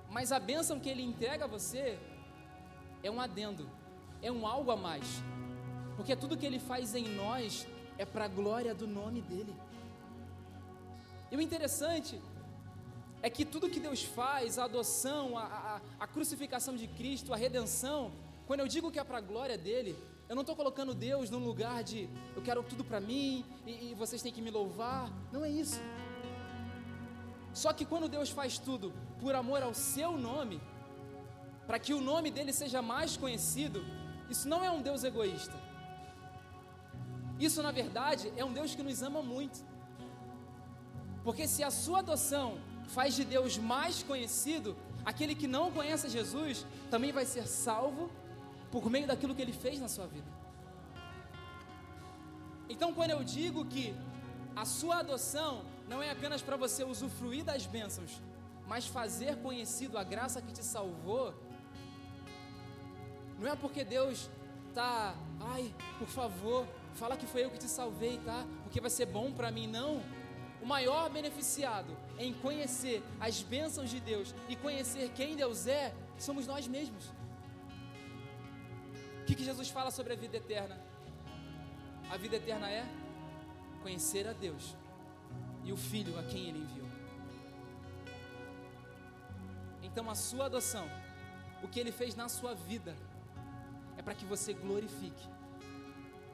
Mas 0.09 0.31
a 0.31 0.39
bênção 0.39 0.79
que 0.79 0.89
Ele 0.89 1.01
entrega 1.01 1.45
a 1.45 1.47
você 1.47 1.99
é 3.03 3.11
um 3.11 3.19
adendo, 3.19 3.69
é 4.21 4.31
um 4.31 4.47
algo 4.47 4.71
a 4.71 4.77
mais. 4.77 5.05
Porque 5.95 6.15
tudo 6.15 6.37
que 6.37 6.45
Ele 6.45 6.59
faz 6.59 6.95
em 6.95 7.07
nós 7.15 7.67
é 7.97 8.05
para 8.05 8.25
a 8.25 8.27
glória 8.27 8.73
do 8.73 8.87
nome 8.87 9.21
dEle. 9.21 9.55
E 11.31 11.35
o 11.35 11.41
interessante 11.41 12.21
é 13.21 13.29
que 13.29 13.43
tudo 13.43 13.69
que 13.69 13.79
Deus 13.79 14.03
faz, 14.03 14.59
a 14.59 14.65
adoção, 14.65 15.37
a, 15.37 15.43
a, 15.43 15.81
a 15.99 16.07
crucificação 16.07 16.75
de 16.75 16.87
Cristo, 16.87 17.33
a 17.33 17.37
redenção, 17.37 18.11
quando 18.45 18.59
eu 18.59 18.67
digo 18.67 18.91
que 18.91 18.99
é 18.99 19.03
para 19.03 19.17
a 19.17 19.21
glória 19.21 19.57
dele, 19.57 19.97
eu 20.29 20.35
não 20.35 20.41
estou 20.41 20.55
colocando 20.55 20.93
Deus 20.93 21.29
num 21.29 21.39
lugar 21.39 21.83
de 21.83 22.09
eu 22.35 22.41
quero 22.41 22.61
tudo 22.63 22.83
para 22.83 22.99
mim 22.99 23.43
e, 23.65 23.91
e 23.91 23.95
vocês 23.95 24.21
têm 24.21 24.31
que 24.31 24.41
me 24.41 24.51
louvar. 24.51 25.11
Não 25.31 25.43
é 25.43 25.49
isso. 25.49 25.79
Só 27.61 27.71
que 27.71 27.85
quando 27.85 28.09
Deus 28.09 28.29
faz 28.29 28.57
tudo 28.57 28.93
por 29.21 29.33
amor 29.33 29.63
ao 29.63 29.73
seu 29.73 30.11
nome, 30.17 30.61
para 31.65 31.79
que 31.79 31.93
o 31.93 32.01
nome 32.01 32.29
dele 32.29 32.51
seja 32.51 32.81
mais 32.81 33.15
conhecido, 33.15 33.79
isso 34.29 34.45
não 34.49 34.61
é 34.61 34.69
um 34.69 34.81
Deus 34.81 35.05
egoísta. 35.05 35.57
Isso, 37.39 37.63
na 37.63 37.71
verdade, 37.71 38.31
é 38.35 38.43
um 38.43 38.51
Deus 38.51 38.75
que 38.75 38.83
nos 38.83 39.01
ama 39.01 39.21
muito. 39.21 39.63
Porque 41.23 41.47
se 41.47 41.63
a 41.63 41.71
sua 41.71 41.99
adoção 41.99 42.59
faz 42.87 43.15
de 43.15 43.23
Deus 43.23 43.57
mais 43.57 44.03
conhecido, 44.03 44.75
aquele 45.05 45.33
que 45.33 45.47
não 45.47 45.71
conhece 45.71 46.09
Jesus 46.09 46.65
também 46.91 47.13
vai 47.13 47.25
ser 47.25 47.47
salvo 47.47 48.11
por 48.69 48.89
meio 48.89 49.07
daquilo 49.07 49.33
que 49.33 49.41
ele 49.41 49.53
fez 49.53 49.79
na 49.79 49.87
sua 49.87 50.07
vida. 50.07 50.27
Então, 52.67 52.93
quando 52.93 53.11
eu 53.11 53.23
digo 53.23 53.63
que 53.63 53.95
a 54.55 54.65
sua 54.65 54.97
adoção 54.97 55.63
não 55.87 56.01
é 56.01 56.09
apenas 56.09 56.41
para 56.41 56.57
você 56.57 56.83
usufruir 56.83 57.43
das 57.43 57.65
bênçãos, 57.65 58.21
mas 58.67 58.87
fazer 58.87 59.37
conhecido 59.37 59.97
a 59.97 60.03
graça 60.03 60.41
que 60.41 60.51
te 60.51 60.63
salvou, 60.63 61.33
não 63.39 63.51
é 63.51 63.55
porque 63.55 63.83
Deus 63.83 64.29
tá, 64.73 65.15
ai, 65.39 65.73
por 65.99 66.07
favor, 66.07 66.67
fala 66.95 67.17
que 67.17 67.27
foi 67.27 67.43
eu 67.43 67.51
que 67.51 67.59
te 67.59 67.67
salvei, 67.67 68.17
tá? 68.19 68.45
Porque 68.63 68.81
vai 68.81 68.89
ser 68.89 69.05
bom 69.05 69.31
para 69.31 69.51
mim, 69.51 69.67
não 69.67 70.01
o 70.61 70.65
maior 70.65 71.11
beneficiado 71.11 71.95
em 72.17 72.33
conhecer 72.33 73.03
as 73.19 73.43
bênçãos 73.43 73.89
de 73.89 73.99
Deus 73.99 74.33
e 74.49 74.55
conhecer 74.55 75.11
quem 75.11 75.35
Deus 75.35 75.67
é, 75.67 75.93
somos 76.17 76.47
nós 76.47 76.67
mesmos. 76.67 77.05
O 79.21 79.25
que, 79.25 79.35
que 79.35 79.43
Jesus 79.43 79.69
fala 79.69 79.91
sobre 79.91 80.13
a 80.13 80.15
vida 80.15 80.37
eterna? 80.37 80.79
A 82.09 82.17
vida 82.17 82.37
eterna 82.37 82.67
é 82.69 82.83
conhecer 83.83 84.27
a 84.27 84.33
Deus 84.33 84.75
e 85.65 85.73
o 85.73 85.77
Filho 85.77 86.17
a 86.17 86.23
quem 86.23 86.49
Ele 86.49 86.59
enviou. 86.59 86.89
Então, 89.83 90.09
a 90.09 90.15
sua 90.15 90.45
adoção, 90.45 90.87
o 91.63 91.67
que 91.67 91.79
Ele 91.79 91.91
fez 91.91 92.15
na 92.15 92.29
sua 92.29 92.53
vida, 92.53 92.95
é 93.97 94.01
para 94.01 94.15
que 94.15 94.25
você 94.25 94.53
glorifique 94.53 95.27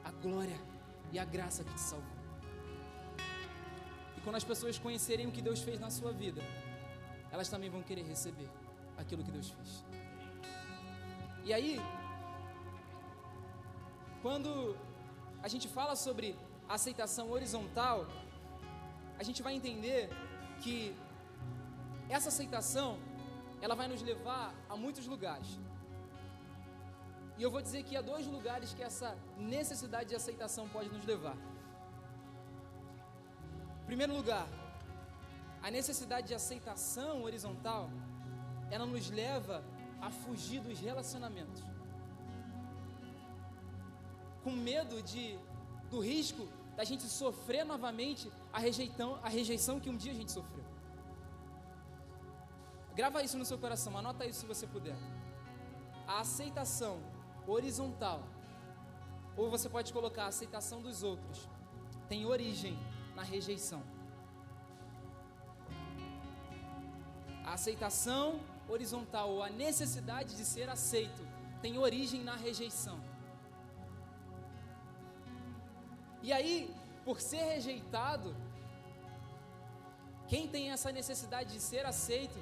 a 0.04 0.10
glória 0.10 0.60
e 1.12 1.18
a 1.18 1.24
graça 1.24 1.64
que 1.64 1.74
te 1.74 1.80
salvou 1.80 2.22
quando 4.24 4.36
as 4.36 4.44
pessoas 4.44 4.78
conhecerem 4.78 5.26
o 5.26 5.32
que 5.32 5.42
Deus 5.42 5.60
fez 5.60 5.78
na 5.80 5.90
sua 5.90 6.12
vida, 6.12 6.42
elas 7.30 7.48
também 7.48 7.68
vão 7.68 7.82
querer 7.82 8.04
receber 8.04 8.48
aquilo 8.96 9.24
que 9.24 9.30
Deus 9.30 9.50
fez. 9.50 9.84
E 11.44 11.52
aí, 11.52 11.80
quando 14.22 14.76
a 15.42 15.48
gente 15.48 15.66
fala 15.66 15.96
sobre 15.96 16.36
aceitação 16.68 17.30
horizontal, 17.30 18.06
a 19.22 19.26
gente 19.28 19.42
vai 19.46 19.54
entender 19.58 20.02
que 20.62 20.76
essa 22.16 22.28
aceitação 22.32 22.90
ela 23.64 23.76
vai 23.80 23.88
nos 23.92 24.02
levar 24.10 24.46
a 24.72 24.76
muitos 24.84 25.06
lugares. 25.14 25.50
E 27.38 27.42
eu 27.46 27.50
vou 27.54 27.62
dizer 27.66 27.82
que 27.86 27.96
há 27.96 28.02
dois 28.12 28.26
lugares 28.36 28.74
que 28.76 28.84
essa 28.90 29.10
necessidade 29.56 30.08
de 30.10 30.16
aceitação 30.20 30.64
pode 30.76 30.90
nos 30.96 31.04
levar 31.12 31.36
primeiro 33.92 34.14
lugar, 34.14 34.48
a 35.62 35.70
necessidade 35.70 36.28
de 36.28 36.34
aceitação 36.34 37.24
horizontal, 37.24 37.90
ela 38.70 38.86
nos 38.86 39.10
leva 39.10 39.62
a 40.00 40.10
fugir 40.10 40.60
dos 40.62 40.80
relacionamentos. 40.80 41.62
Com 44.42 44.52
medo 44.52 45.02
de 45.02 45.38
do 45.90 46.00
risco 46.00 46.48
da 46.74 46.84
gente 46.84 47.02
sofrer 47.02 47.66
novamente 47.66 48.32
a 48.52 48.58
rejeição, 48.58 49.18
a 49.22 49.28
rejeição 49.28 49.80
que 49.80 49.88
um 49.88 49.96
dia 49.96 50.12
a 50.12 50.14
gente 50.14 50.32
sofreu. 50.32 50.64
Grava 52.94 53.22
isso 53.22 53.38
no 53.38 53.44
seu 53.44 53.58
coração, 53.58 53.96
anota 53.96 54.26
isso 54.26 54.40
se 54.40 54.46
você 54.46 54.66
puder. 54.66 54.96
A 56.06 56.20
aceitação 56.20 57.00
horizontal, 57.46 58.22
ou 59.36 59.50
você 59.50 59.68
pode 59.68 59.92
colocar 59.92 60.24
a 60.24 60.26
aceitação 60.26 60.82
dos 60.82 61.02
outros, 61.02 61.48
tem 62.08 62.26
origem 62.26 62.78
na 63.16 63.22
rejeição. 63.22 63.82
A 67.44 67.54
aceitação 67.54 68.40
horizontal 68.68 69.30
ou 69.30 69.42
a 69.42 69.48
necessidade 69.48 70.36
de 70.36 70.44
ser 70.44 70.68
aceito 70.68 71.26
tem 71.62 71.78
origem 71.78 72.22
na 72.22 72.36
rejeição. 72.36 73.00
E 76.22 76.32
aí, 76.32 76.72
por 77.04 77.20
ser 77.20 77.44
rejeitado, 77.54 78.34
quem 80.28 80.48
tem 80.48 80.70
essa 80.70 80.90
necessidade 80.90 81.52
de 81.52 81.60
ser 81.60 81.84
aceito 81.84 82.40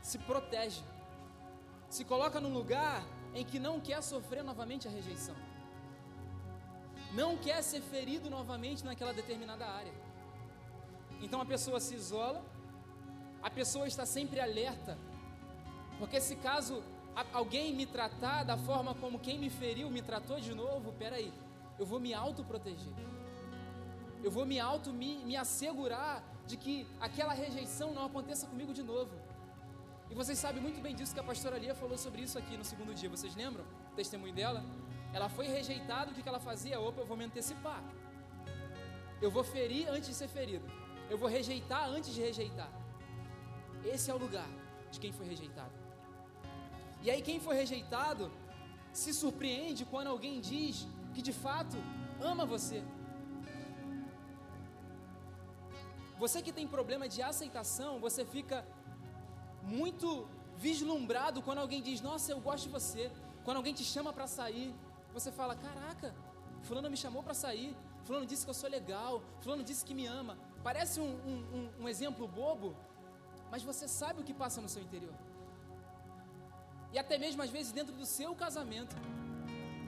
se 0.00 0.18
protege, 0.18 0.82
se 1.88 2.04
coloca 2.04 2.40
num 2.40 2.52
lugar 2.52 3.02
em 3.34 3.44
que 3.44 3.58
não 3.58 3.80
quer 3.80 4.02
sofrer 4.02 4.42
novamente 4.42 4.86
a 4.86 4.90
rejeição 4.90 5.34
não 7.14 7.36
quer 7.36 7.62
ser 7.62 7.80
ferido 7.80 8.28
novamente 8.28 8.84
naquela 8.84 9.14
determinada 9.14 9.64
área. 9.64 9.94
Então 11.22 11.40
a 11.40 11.46
pessoa 11.46 11.78
se 11.78 11.94
isola, 11.94 12.44
a 13.40 13.48
pessoa 13.48 13.86
está 13.86 14.04
sempre 14.04 14.40
alerta, 14.40 14.98
porque 15.98 16.20
se 16.20 16.34
caso 16.34 16.82
alguém 17.32 17.72
me 17.72 17.86
tratar 17.86 18.42
da 18.42 18.56
forma 18.58 18.94
como 18.96 19.20
quem 19.20 19.38
me 19.38 19.48
feriu 19.48 19.88
me 19.88 20.02
tratou 20.02 20.40
de 20.40 20.52
novo, 20.52 20.92
peraí, 20.94 21.32
eu 21.78 21.86
vou 21.86 22.00
me 22.00 22.12
autoproteger. 22.12 22.92
Eu 24.24 24.30
vou 24.36 24.44
me 24.50 24.58
auto 24.70 24.90
me, 25.00 25.10
me 25.28 25.36
assegurar 25.36 26.14
de 26.50 26.56
que 26.56 26.74
aquela 27.06 27.34
rejeição 27.42 27.88
não 27.96 28.04
aconteça 28.06 28.46
comigo 28.46 28.72
de 28.78 28.82
novo. 28.82 29.14
E 30.10 30.14
vocês 30.20 30.38
sabem 30.44 30.62
muito 30.66 30.80
bem 30.80 30.94
disso 30.94 31.14
que 31.16 31.20
a 31.20 31.28
pastora 31.30 31.58
Lia 31.58 31.74
falou 31.74 31.98
sobre 32.04 32.22
isso 32.22 32.38
aqui 32.38 32.56
no 32.56 32.64
segundo 32.64 32.94
dia. 32.94 33.10
Vocês 33.16 33.34
lembram? 33.42 33.64
O 33.92 33.94
testemunho 34.00 34.34
dela? 34.40 34.64
Ela 35.12 35.28
foi 35.28 35.46
rejeitada, 35.46 36.10
o 36.10 36.14
que 36.14 36.28
ela 36.32 36.40
fazia? 36.40 36.80
Opa, 36.80 37.02
eu 37.02 37.06
vou 37.06 37.18
me 37.20 37.24
antecipar. 37.24 37.82
Eu 39.20 39.30
vou 39.30 39.44
ferir 39.44 39.88
antes 39.88 40.08
de 40.08 40.14
ser 40.14 40.28
ferido. 40.28 40.66
Eu 41.10 41.18
vou 41.18 41.28
rejeitar 41.28 41.84
antes 41.96 42.12
de 42.14 42.20
rejeitar. 42.28 42.70
Esse 43.84 44.10
é 44.10 44.14
o 44.14 44.18
lugar 44.26 44.48
de 44.90 44.98
quem 44.98 45.12
foi 45.12 45.26
rejeitado. 45.26 45.74
E 47.02 47.10
aí, 47.10 47.20
quem 47.20 47.38
foi 47.46 47.54
rejeitado 47.62 48.32
se 48.90 49.12
surpreende 49.12 49.84
quando 49.84 50.06
alguém 50.06 50.40
diz 50.40 50.86
que 51.12 51.20
de 51.20 51.32
fato 51.32 51.76
ama 52.32 52.46
você. 52.46 52.82
Você 56.18 56.40
que 56.42 56.52
tem 56.52 56.66
problema 56.66 57.08
de 57.08 57.22
aceitação, 57.22 57.98
você 57.98 58.24
fica 58.24 58.64
muito 59.62 60.28
vislumbrado 60.56 61.42
quando 61.42 61.58
alguém 61.58 61.82
diz: 61.82 62.00
Nossa, 62.00 62.32
eu 62.32 62.40
gosto 62.40 62.64
de 62.64 62.70
você. 62.70 63.10
Quando 63.44 63.58
alguém 63.58 63.74
te 63.74 63.84
chama 63.84 64.12
para 64.12 64.26
sair, 64.26 64.74
você 65.12 65.30
fala: 65.32 65.54
Caraca, 65.56 66.14
Fulano 66.62 66.88
me 66.88 66.96
chamou 66.96 67.22
para 67.22 67.34
sair, 67.34 67.76
Fulano 68.04 68.26
disse 68.26 68.44
que 68.44 68.50
eu 68.50 68.54
sou 68.54 68.70
legal, 68.70 69.22
Fulano 69.40 69.62
disse 69.62 69.84
que 69.84 69.94
me 69.94 70.06
ama. 70.06 70.38
Parece 70.62 71.00
um, 71.00 71.12
um, 71.56 71.70
um, 71.80 71.88
exemplo 71.88 72.26
bobo, 72.26 72.74
mas 73.50 73.62
você 73.62 73.86
sabe 73.86 74.20
o 74.20 74.24
que 74.24 74.32
passa 74.32 74.60
no 74.60 74.68
seu 74.68 74.82
interior. 74.82 75.14
E 76.92 76.98
até 76.98 77.18
mesmo 77.18 77.42
às 77.42 77.50
vezes 77.50 77.72
dentro 77.72 77.94
do 77.94 78.06
seu 78.06 78.34
casamento. 78.34 78.96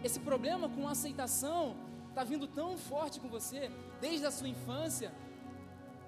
Esse 0.04 0.20
problema 0.20 0.68
com 0.68 0.86
aceitação 0.86 1.76
está 2.10 2.22
vindo 2.22 2.46
tão 2.46 2.76
forte 2.76 3.18
com 3.18 3.28
você, 3.28 3.70
desde 4.00 4.26
a 4.26 4.30
sua 4.30 4.48
infância, 4.48 5.12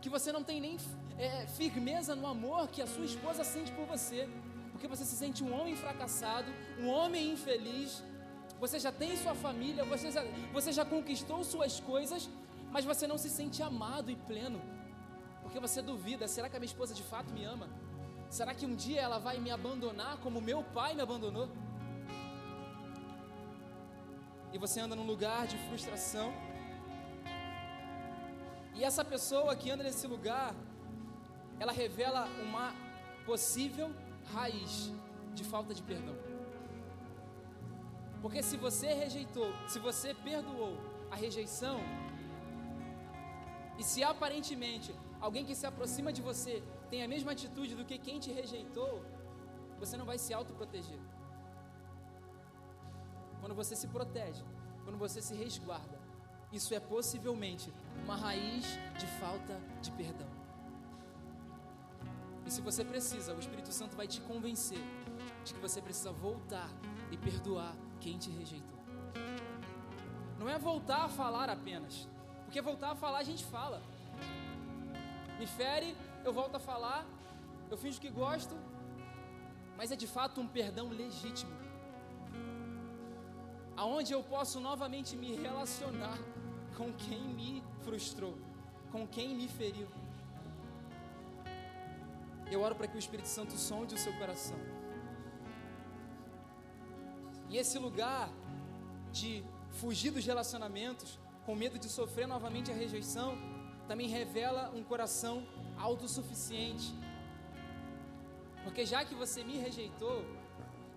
que 0.01 0.09
você 0.09 0.31
não 0.33 0.43
tem 0.43 0.61
nem 0.61 0.77
é, 1.19 1.47
firmeza 1.47 2.15
no 2.15 2.27
amor 2.27 2.69
que 2.69 2.81
a 2.81 2.87
sua 2.87 3.05
esposa 3.05 3.43
sente 3.45 3.73
por 3.73 3.87
você. 3.87 4.29
porque 4.73 4.87
você 4.87 5.05
se 5.05 5.17
sente 5.17 5.43
um 5.43 5.53
homem 5.59 5.75
fracassado, 5.75 6.51
um 6.81 6.89
homem 6.89 7.33
infeliz. 7.33 8.03
Você 8.61 8.79
já 8.79 8.93
tem 8.93 9.17
sua 9.17 9.35
família, 9.35 9.85
você 9.85 10.09
já, 10.17 10.23
você 10.53 10.71
já 10.73 10.85
conquistou 10.85 11.43
suas 11.43 11.81
coisas, 11.81 12.29
mas 12.71 12.85
você 12.85 13.05
não 13.13 13.19
se 13.19 13.29
sente 13.29 13.61
amado 13.61 14.09
e 14.11 14.17
pleno, 14.31 14.61
porque 15.43 15.59
você 15.59 15.81
duvida: 15.83 16.29
será 16.29 16.49
que 16.49 16.57
a 16.57 16.61
minha 16.61 16.73
esposa 16.73 16.95
de 16.95 17.03
fato 17.03 17.33
me 17.33 17.45
ama? 17.45 17.69
Será 18.31 18.55
que 18.55 18.67
um 18.67 18.75
dia 18.75 19.01
ela 19.01 19.19
vai 19.19 19.39
me 19.39 19.51
abandonar 19.51 20.19
como 20.19 20.41
meu 20.41 20.63
pai 20.63 20.95
me 20.95 21.01
abandonou? 21.01 21.49
E 24.53 24.59
você 24.59 24.81
anda 24.81 24.95
num 24.95 25.07
lugar 25.07 25.47
de 25.47 25.57
frustração. 25.69 26.33
E 28.79 28.85
essa 28.85 29.05
pessoa 29.05 29.57
que 29.57 29.71
anda 29.73 29.83
nesse 29.83 30.07
lugar, 30.07 30.55
ela 31.59 31.73
revela 31.73 32.27
uma 32.47 32.67
possível 33.27 33.89
raiz 34.33 34.93
de 35.35 35.45
falta 35.53 35.75
de 35.75 35.83
perdão. 35.83 36.17
Porque 38.23 38.41
se 38.49 38.57
você 38.57 38.89
rejeitou, 39.03 39.51
se 39.73 39.81
você 39.81 40.15
perdoou 40.15 40.77
a 41.11 41.17
rejeição, 41.17 41.81
e 43.79 43.83
se 43.83 44.01
aparentemente 44.03 44.95
alguém 45.21 45.45
que 45.45 45.57
se 45.61 45.67
aproxima 45.67 46.13
de 46.13 46.23
você 46.23 46.63
tem 46.89 47.03
a 47.03 47.09
mesma 47.09 47.33
atitude 47.33 47.75
do 47.75 47.85
que 47.85 47.99
quem 47.99 48.21
te 48.21 48.31
rejeitou, 48.33 49.05
você 49.81 49.97
não 49.97 50.07
vai 50.07 50.19
se 50.19 50.33
autoproteger. 50.33 51.01
Quando 53.41 53.57
você 53.57 53.75
se 53.75 53.89
protege, 53.89 54.45
quando 54.85 54.99
você 54.99 55.21
se 55.21 55.35
resguarda, 55.35 55.98
isso 56.53 56.75
é 56.75 56.81
possivelmente 56.81 57.73
uma 58.05 58.17
raiz 58.17 58.65
de 58.99 59.07
falta 59.21 59.61
de 59.83 59.91
perdão. 59.93 60.29
E 62.47 62.51
se 62.51 62.63
você 62.63 62.83
precisa, 62.85 63.35
o 63.35 63.39
Espírito 63.39 63.71
Santo 63.73 63.95
vai 63.95 64.07
te 64.07 64.21
convencer 64.23 64.83
de 65.45 65.53
que 65.53 65.61
você 65.61 65.83
precisa 65.83 66.11
voltar 66.11 66.71
e 67.11 67.17
perdoar 67.17 67.75
quem 68.01 68.17
te 68.17 68.31
rejeitou. 68.31 68.79
Não 70.39 70.49
é 70.49 70.59
voltar 70.59 71.05
a 71.05 71.09
falar 71.09 71.51
apenas, 71.51 72.09
porque 72.45 72.63
voltar 72.63 72.93
a 72.93 72.95
falar 72.95 73.19
a 73.19 73.23
gente 73.23 73.45
fala. 73.45 73.83
Me 75.39 75.47
fere, 75.47 75.95
eu 76.25 76.33
volto 76.33 76.55
a 76.55 76.59
falar, 76.59 77.07
eu 77.71 77.77
finjo 77.77 78.01
que 78.01 78.09
gosto, 78.09 78.57
mas 79.77 79.93
é 79.93 79.97
de 79.97 80.07
fato 80.07 80.41
um 80.41 80.49
perdão 80.49 80.89
legítimo. 80.89 81.68
Aonde 83.83 84.13
eu 84.13 84.23
posso 84.35 84.59
novamente 84.59 85.17
me 85.17 85.31
relacionar 85.37 86.19
com 86.77 86.93
quem 87.05 87.21
me 87.39 87.63
frustrou, 87.85 88.37
com 88.91 89.07
quem 89.07 89.29
me 89.41 89.47
feriu. 89.47 89.87
Eu 92.51 92.61
oro 92.61 92.75
para 92.75 92.89
que 92.89 92.97
o 92.97 93.03
Espírito 93.05 93.29
Santo 93.29 93.53
sonde 93.57 93.95
o 93.95 93.99
seu 94.05 94.13
coração. 94.19 94.59
E 97.49 97.57
esse 97.57 97.79
lugar 97.79 98.29
de 99.13 99.45
fugir 99.81 100.11
dos 100.11 100.27
relacionamentos, 100.27 101.17
com 101.47 101.55
medo 101.55 101.79
de 101.79 101.89
sofrer 101.89 102.27
novamente 102.27 102.73
a 102.73 102.75
rejeição, 102.75 103.39
também 103.87 104.09
revela 104.09 104.73
um 104.75 104.83
coração 104.83 105.47
autossuficiente. 105.79 106.93
Porque 108.65 108.85
já 108.85 109.05
que 109.05 109.15
você 109.15 109.45
me 109.45 109.57
rejeitou, 109.57 110.25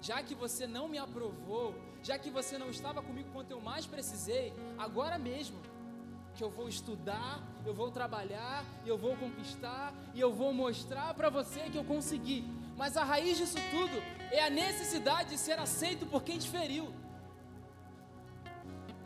já 0.02 0.24
que 0.24 0.34
você 0.34 0.66
não 0.66 0.88
me 0.88 0.98
aprovou, 0.98 1.76
já 2.04 2.18
que 2.18 2.30
você 2.30 2.58
não 2.58 2.70
estava 2.70 3.02
comigo 3.02 3.30
quando 3.32 3.52
eu 3.52 3.62
mais 3.62 3.86
precisei, 3.86 4.54
agora 4.78 5.18
mesmo 5.18 5.60
que 6.36 6.44
eu 6.44 6.50
vou 6.50 6.68
estudar, 6.68 7.42
eu 7.66 7.74
vou 7.74 7.92
trabalhar, 7.92 8.66
eu 8.86 8.98
vou 8.98 9.16
conquistar 9.18 9.94
e 10.14 10.20
eu 10.20 10.34
vou 10.34 10.54
mostrar 10.54 11.14
para 11.14 11.30
você 11.30 11.62
que 11.70 11.78
eu 11.78 11.84
consegui. 11.84 12.44
Mas 12.78 12.98
a 12.98 13.04
raiz 13.04 13.38
disso 13.38 13.58
tudo 13.70 13.98
é 14.32 14.44
a 14.44 14.50
necessidade 14.50 15.30
de 15.30 15.38
ser 15.38 15.60
aceito 15.60 16.06
por 16.06 16.24
quem 16.24 16.40
te 16.40 16.50
feriu. 16.50 16.94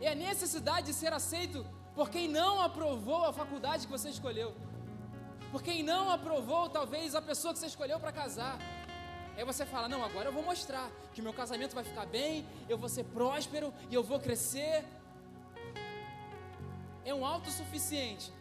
É 0.00 0.08
a 0.12 0.14
necessidade 0.14 0.86
de 0.86 0.94
ser 0.94 1.12
aceito 1.12 1.66
por 1.94 2.10
quem 2.10 2.28
não 2.28 2.60
aprovou 2.60 3.24
a 3.24 3.32
faculdade 3.32 3.86
que 3.86 3.92
você 3.92 4.10
escolheu, 4.10 4.54
por 5.50 5.62
quem 5.62 5.82
não 5.82 6.10
aprovou 6.10 6.68
talvez 6.68 7.14
a 7.14 7.22
pessoa 7.22 7.52
que 7.52 7.58
você 7.58 7.66
escolheu 7.66 7.98
para 7.98 8.12
casar. 8.12 8.58
Aí 9.36 9.44
você 9.44 9.66
fala: 9.66 9.88
Não, 9.88 10.02
agora 10.02 10.28
eu 10.28 10.32
vou 10.32 10.42
mostrar 10.42 10.90
que 11.12 11.20
meu 11.20 11.32
casamento 11.32 11.74
vai 11.74 11.84
ficar 11.84 12.06
bem, 12.06 12.46
eu 12.68 12.78
vou 12.78 12.88
ser 12.88 13.04
próspero 13.04 13.72
e 13.90 13.94
eu 13.94 14.02
vou 14.02 14.18
crescer. 14.18 14.84
É 17.04 17.14
um 17.14 17.24
autossuficiente 17.24 18.32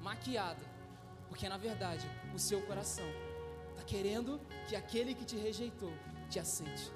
maquiado, 0.00 0.64
porque 1.28 1.48
na 1.48 1.56
verdade 1.56 2.06
o 2.34 2.38
seu 2.38 2.60
coração 2.62 3.08
está 3.70 3.84
querendo 3.84 4.40
que 4.66 4.74
aquele 4.74 5.14
que 5.14 5.24
te 5.24 5.36
rejeitou 5.36 5.92
te 6.28 6.38
aceite. 6.38 6.92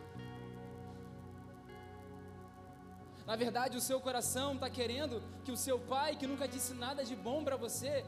Na 3.27 3.37
verdade, 3.37 3.77
o 3.77 3.81
seu 3.81 4.01
coração 4.01 4.55
está 4.55 4.69
querendo 4.69 5.23
que 5.45 5.53
o 5.53 5.57
seu 5.57 5.79
pai, 5.79 6.17
que 6.17 6.27
nunca 6.27 6.49
disse 6.49 6.75
nada 6.75 7.05
de 7.05 7.15
bom 7.15 7.45
para 7.45 7.57
você, 7.57 8.05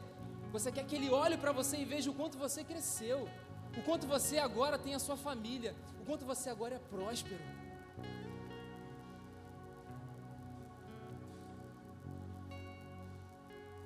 você 0.57 0.71
quer 0.71 0.85
que 0.89 0.95
ele 0.95 1.09
olhe 1.09 1.37
para 1.37 1.51
você 1.51 1.75
e 1.77 1.85
veja 1.93 2.09
o 2.09 2.13
quanto 2.19 2.37
você 2.37 2.63
cresceu, 2.63 3.19
o 3.77 3.81
quanto 3.87 4.07
você 4.07 4.37
agora 4.37 4.77
tem 4.85 4.93
a 4.95 4.99
sua 4.99 5.17
família, 5.17 5.75
o 6.01 6.05
quanto 6.05 6.23
você 6.31 6.49
agora 6.49 6.75
é 6.75 6.79
próspero. 6.79 7.43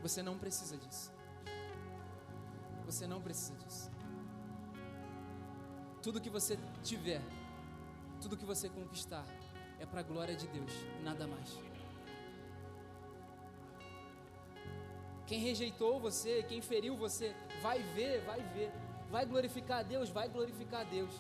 Você 0.04 0.22
não 0.22 0.38
precisa 0.38 0.78
disso. 0.78 1.12
Você 2.86 3.08
não 3.08 3.20
precisa 3.20 3.56
disso. 3.64 3.90
Tudo 6.04 6.22
que 6.22 6.30
você 6.30 6.58
tiver, 6.84 7.22
tudo 8.22 8.38
que 8.38 8.46
você 8.46 8.70
conquistar, 8.70 9.26
é 9.80 9.86
para 9.88 10.02
a 10.02 10.04
glória 10.04 10.36
de 10.36 10.48
Deus, 10.48 10.72
nada 11.04 11.26
mais. 11.26 11.69
Quem 15.30 15.40
rejeitou 15.40 16.00
você, 16.00 16.44
quem 16.50 16.60
feriu 16.60 16.98
você, 16.98 17.36
vai 17.62 17.78
ver, 17.96 18.20
vai 18.22 18.42
ver, 18.56 18.72
vai 19.12 19.24
glorificar 19.28 19.82
a 19.82 19.84
Deus, 19.84 20.10
vai 20.10 20.28
glorificar 20.28 20.82
a 20.82 20.84
Deus. 20.84 21.12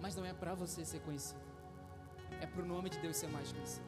Mas 0.00 0.14
não 0.14 0.24
é 0.24 0.32
para 0.32 0.54
você 0.54 0.84
ser 0.84 1.00
conhecido, 1.00 1.40
é 2.40 2.46
para 2.46 2.62
o 2.62 2.64
nome 2.64 2.88
de 2.88 3.00
Deus 3.00 3.16
ser 3.16 3.26
mais 3.26 3.52
conhecido. 3.52 3.84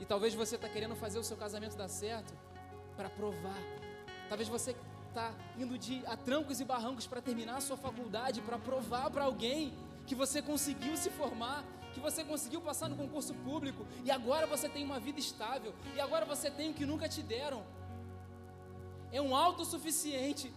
E 0.00 0.06
talvez 0.06 0.34
você 0.34 0.56
está 0.56 0.70
querendo 0.70 0.96
fazer 0.96 1.18
o 1.18 1.22
seu 1.22 1.36
casamento 1.36 1.76
dar 1.76 1.88
certo 1.88 2.32
para 2.96 3.10
provar. 3.10 3.62
Talvez 4.30 4.48
você 4.48 4.74
está 5.08 5.34
indo 5.58 5.76
de 5.76 6.02
a 6.06 6.16
trancos 6.16 6.60
e 6.62 6.64
barrancos 6.64 7.06
para 7.06 7.20
terminar 7.20 7.56
a 7.56 7.60
sua 7.60 7.76
faculdade, 7.76 8.40
para 8.40 8.58
provar 8.58 9.10
para 9.10 9.24
alguém 9.24 9.74
que 10.06 10.14
você 10.14 10.40
conseguiu 10.40 10.96
se 10.96 11.10
formar, 11.10 11.62
que 11.94 12.00
você 12.00 12.22
conseguiu 12.24 12.60
passar 12.60 12.88
no 12.88 12.96
concurso 12.96 13.34
público 13.34 13.86
e 14.04 14.10
agora 14.10 14.46
você 14.46 14.68
tem 14.68 14.84
uma 14.84 15.00
vida 15.00 15.18
estável 15.18 15.74
e 15.94 16.00
agora 16.00 16.24
você 16.24 16.50
tem 16.50 16.70
o 16.70 16.74
que 16.74 16.86
nunca 16.86 17.08
te 17.08 17.22
deram. 17.22 17.62
É 19.12 19.20
um 19.20 19.34
autossuficiente. 19.34 20.52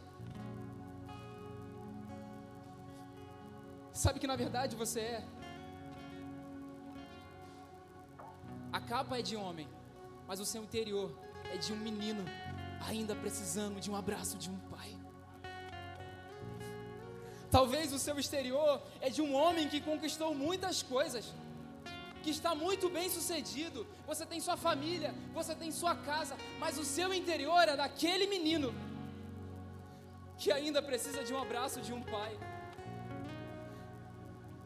Sabe 3.91 4.19
que 4.19 4.27
na 4.27 4.35
verdade 4.35 4.75
você 4.75 4.99
é? 4.99 5.23
A 8.71 8.81
capa 8.81 9.19
é 9.19 9.21
de 9.21 9.35
homem, 9.35 9.67
mas 10.27 10.39
o 10.39 10.45
seu 10.45 10.63
interior 10.63 11.15
é 11.53 11.57
de 11.57 11.71
um 11.71 11.77
menino 11.77 12.23
ainda 12.87 13.15
precisando 13.15 13.79
de 13.79 13.89
um 13.91 13.95
abraço 13.95 14.37
de 14.37 14.49
um 14.49 14.57
pai. 14.69 15.02
Talvez 17.55 17.93
o 17.93 17.99
seu 17.99 18.17
exterior 18.21 18.81
é 18.99 19.09
de 19.15 19.21
um 19.21 19.31
homem 19.39 19.69
que 19.71 19.79
conquistou 19.79 20.29
muitas 20.33 20.81
coisas, 20.81 21.25
que 22.23 22.31
está 22.31 22.55
muito 22.55 22.89
bem 22.89 23.07
sucedido. 23.17 23.85
Você 24.07 24.25
tem 24.25 24.39
sua 24.45 24.57
família, 24.57 25.13
você 25.35 25.53
tem 25.53 25.71
sua 25.71 25.95
casa, 25.95 26.35
mas 26.59 26.79
o 26.79 26.85
seu 26.95 27.13
interior 27.13 27.63
é 27.73 27.75
daquele 27.75 28.25
menino 28.25 28.73
que 30.39 30.51
ainda 30.51 30.81
precisa 30.81 31.23
de 31.23 31.31
um 31.31 31.39
abraço 31.39 31.79
de 31.79 31.93
um 31.93 32.01
pai. 32.01 32.33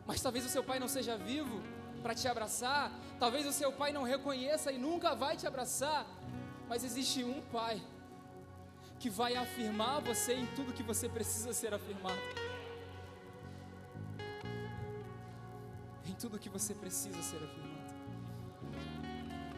Mas 0.05 0.21
talvez 0.21 0.45
o 0.45 0.49
seu 0.55 0.63
pai 0.63 0.79
não 0.79 0.87
seja 0.87 1.17
vivo 1.17 1.61
para 2.01 2.15
te 2.15 2.25
abraçar, 2.25 2.89
talvez 3.19 3.45
o 3.45 3.51
seu 3.51 3.73
pai 3.73 3.91
não 3.91 4.03
reconheça 4.03 4.71
e 4.71 4.77
nunca 4.77 5.13
vai 5.13 5.35
te 5.35 5.45
abraçar, 5.45 6.07
mas 6.69 6.85
existe 6.85 7.21
um 7.21 7.41
pai 7.57 7.81
que 8.97 9.09
vai 9.09 9.35
afirmar 9.35 9.99
você 9.99 10.35
em 10.35 10.45
tudo 10.55 10.71
que 10.71 10.83
você 10.83 11.09
precisa 11.09 11.51
ser 11.51 11.73
afirmado. 11.73 12.46
tudo 16.17 16.39
que 16.39 16.49
você 16.49 16.73
precisa 16.73 17.21
ser 17.21 17.37
afirmado. 17.37 17.93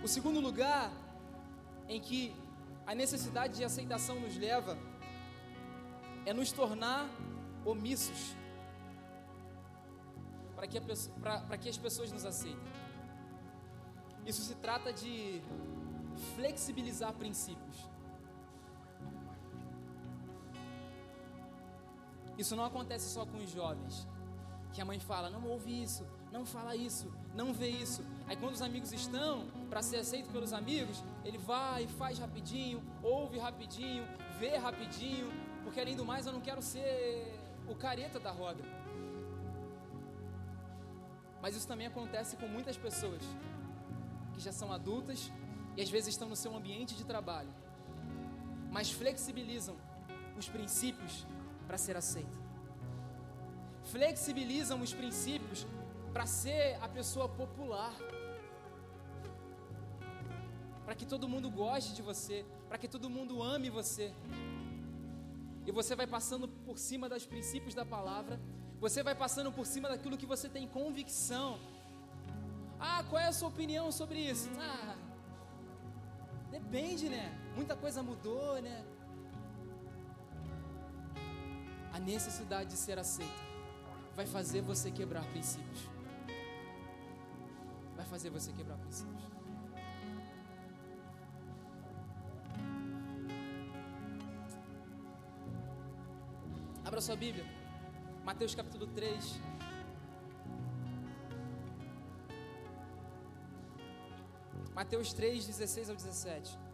O 0.04 0.08
segundo 0.08 0.40
lugar 0.40 0.92
em 1.88 2.00
que 2.00 2.36
a 2.86 2.94
necessidade 2.96 3.56
de 3.58 3.64
aceitação 3.64 4.20
nos 4.20 4.36
leva 4.38 4.78
é 6.26 6.34
nos 6.34 6.52
tornar 6.52 7.10
omissos 7.66 8.36
para 10.56 10.68
que, 10.68 10.80
pessoa, 10.82 11.16
para, 11.20 11.40
para 11.42 11.58
que 11.58 11.70
as 11.70 11.78
pessoas 11.78 12.12
nos 12.12 12.26
aceitem. 12.26 12.60
Isso 14.26 14.42
se 14.42 14.56
trata 14.56 14.92
de 14.92 15.42
flexibilizar 16.36 17.14
princípios. 17.14 17.78
Isso 22.38 22.56
não 22.56 22.66
acontece 22.66 23.10
só 23.10 23.26
com 23.26 23.38
os 23.38 23.52
jovens. 23.52 24.08
Que 24.74 24.82
a 24.82 24.86
mãe 24.86 25.00
fala: 25.00 25.30
não 25.30 25.46
ouve 25.48 25.82
isso, 25.82 26.06
não 26.32 26.46
fala 26.46 26.76
isso, 26.76 27.12
não 27.34 27.54
vê 27.54 27.70
isso. 27.70 28.04
Aí 28.28 28.36
quando 28.36 28.54
os 28.54 28.62
amigos 28.62 28.92
estão 28.94 29.48
para 29.70 29.82
ser 29.82 29.98
aceito 29.98 30.32
pelos 30.32 30.54
amigos, 30.54 31.04
ele 31.26 31.38
vai, 31.38 31.88
faz 31.88 32.20
rapidinho, 32.20 32.84
ouve 33.02 33.38
rapidinho, 33.40 34.06
vê 34.40 34.56
rapidinho, 34.58 35.32
porque 35.64 35.80
além 35.80 35.96
do 35.96 36.06
mais 36.06 36.26
eu 36.26 36.34
não 36.34 36.42
quero 36.42 36.62
ser 36.62 37.34
o 37.68 37.76
careta 37.76 38.20
da 38.20 38.32
roda. 38.32 38.64
Mas 41.42 41.56
isso 41.56 41.68
também 41.68 41.88
acontece 41.88 42.36
com 42.36 42.48
muitas 42.48 42.78
pessoas 42.78 43.22
que 44.34 44.40
já 44.40 44.52
são 44.52 44.72
adultas 44.72 45.32
e 45.76 45.82
às 45.82 45.90
vezes 45.90 46.10
estão 46.10 46.28
no 46.28 46.36
seu 46.36 46.56
ambiente 46.56 46.96
de 46.96 47.06
trabalho, 47.06 47.50
mas 48.72 48.92
flexibilizam 48.92 49.76
os 50.38 50.48
princípios 50.50 51.26
para 51.68 51.78
ser 51.78 51.96
aceito. 51.96 52.38
Flexibilizam 53.86 54.82
os 54.82 54.94
princípios 54.94 55.66
para 56.14 56.26
ser 56.26 56.78
a 56.82 56.88
pessoa 56.88 57.28
popular. 57.30 57.94
Para 60.86 60.96
que 60.96 61.06
todo 61.06 61.30
mundo 61.30 61.50
goste 61.50 61.94
de 61.94 62.02
você, 62.02 62.46
para 62.68 62.78
que 62.78 62.88
todo 62.88 63.10
mundo 63.10 63.44
ame 63.44 63.70
você. 63.70 64.14
E 65.66 65.72
você 65.72 65.96
vai 65.96 66.08
passando 66.08 66.48
por 66.48 66.78
cima 66.80 67.08
dos 67.08 67.26
princípios 67.26 67.76
da 67.76 67.86
palavra, 67.86 68.40
você 68.80 69.04
vai 69.04 69.14
passando 69.14 69.52
por 69.52 69.66
cima 69.66 69.88
daquilo 69.88 70.18
que 70.18 70.26
você 70.26 70.50
tem 70.50 70.68
convicção. 70.68 71.60
Ah, 72.80 73.04
qual 73.10 73.22
é 73.22 73.28
a 73.28 73.34
sua 73.34 73.50
opinião 73.50 73.92
sobre 73.92 74.20
isso? 74.20 74.50
Ah, 74.58 74.96
depende, 76.50 77.10
né? 77.10 77.38
Muita 77.56 77.76
coisa 77.76 78.02
mudou, 78.02 78.60
né? 78.62 78.84
A 81.94 82.00
necessidade 82.00 82.70
de 82.70 82.78
ser 82.78 82.98
aceito 82.98 83.44
vai 84.16 84.26
fazer 84.26 84.62
você 84.62 84.90
quebrar 84.90 85.24
princípios. 85.26 85.99
Fazer 88.10 88.30
você 88.32 88.52
quebrar 88.52 88.78
princípios. 88.78 89.24
Abra 96.84 97.02
sua 97.02 97.16
Bíblia. 97.16 97.46
Mateus 98.26 98.56
capítulo 98.56 98.88
3. 98.88 99.40
Mateus 104.74 105.14
3, 105.14 105.46
16 105.46 105.90
ao 105.90 105.96
17. 105.96 106.69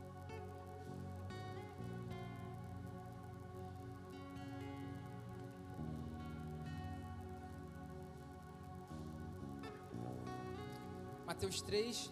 Mateus 11.45 11.61
3, 11.61 12.11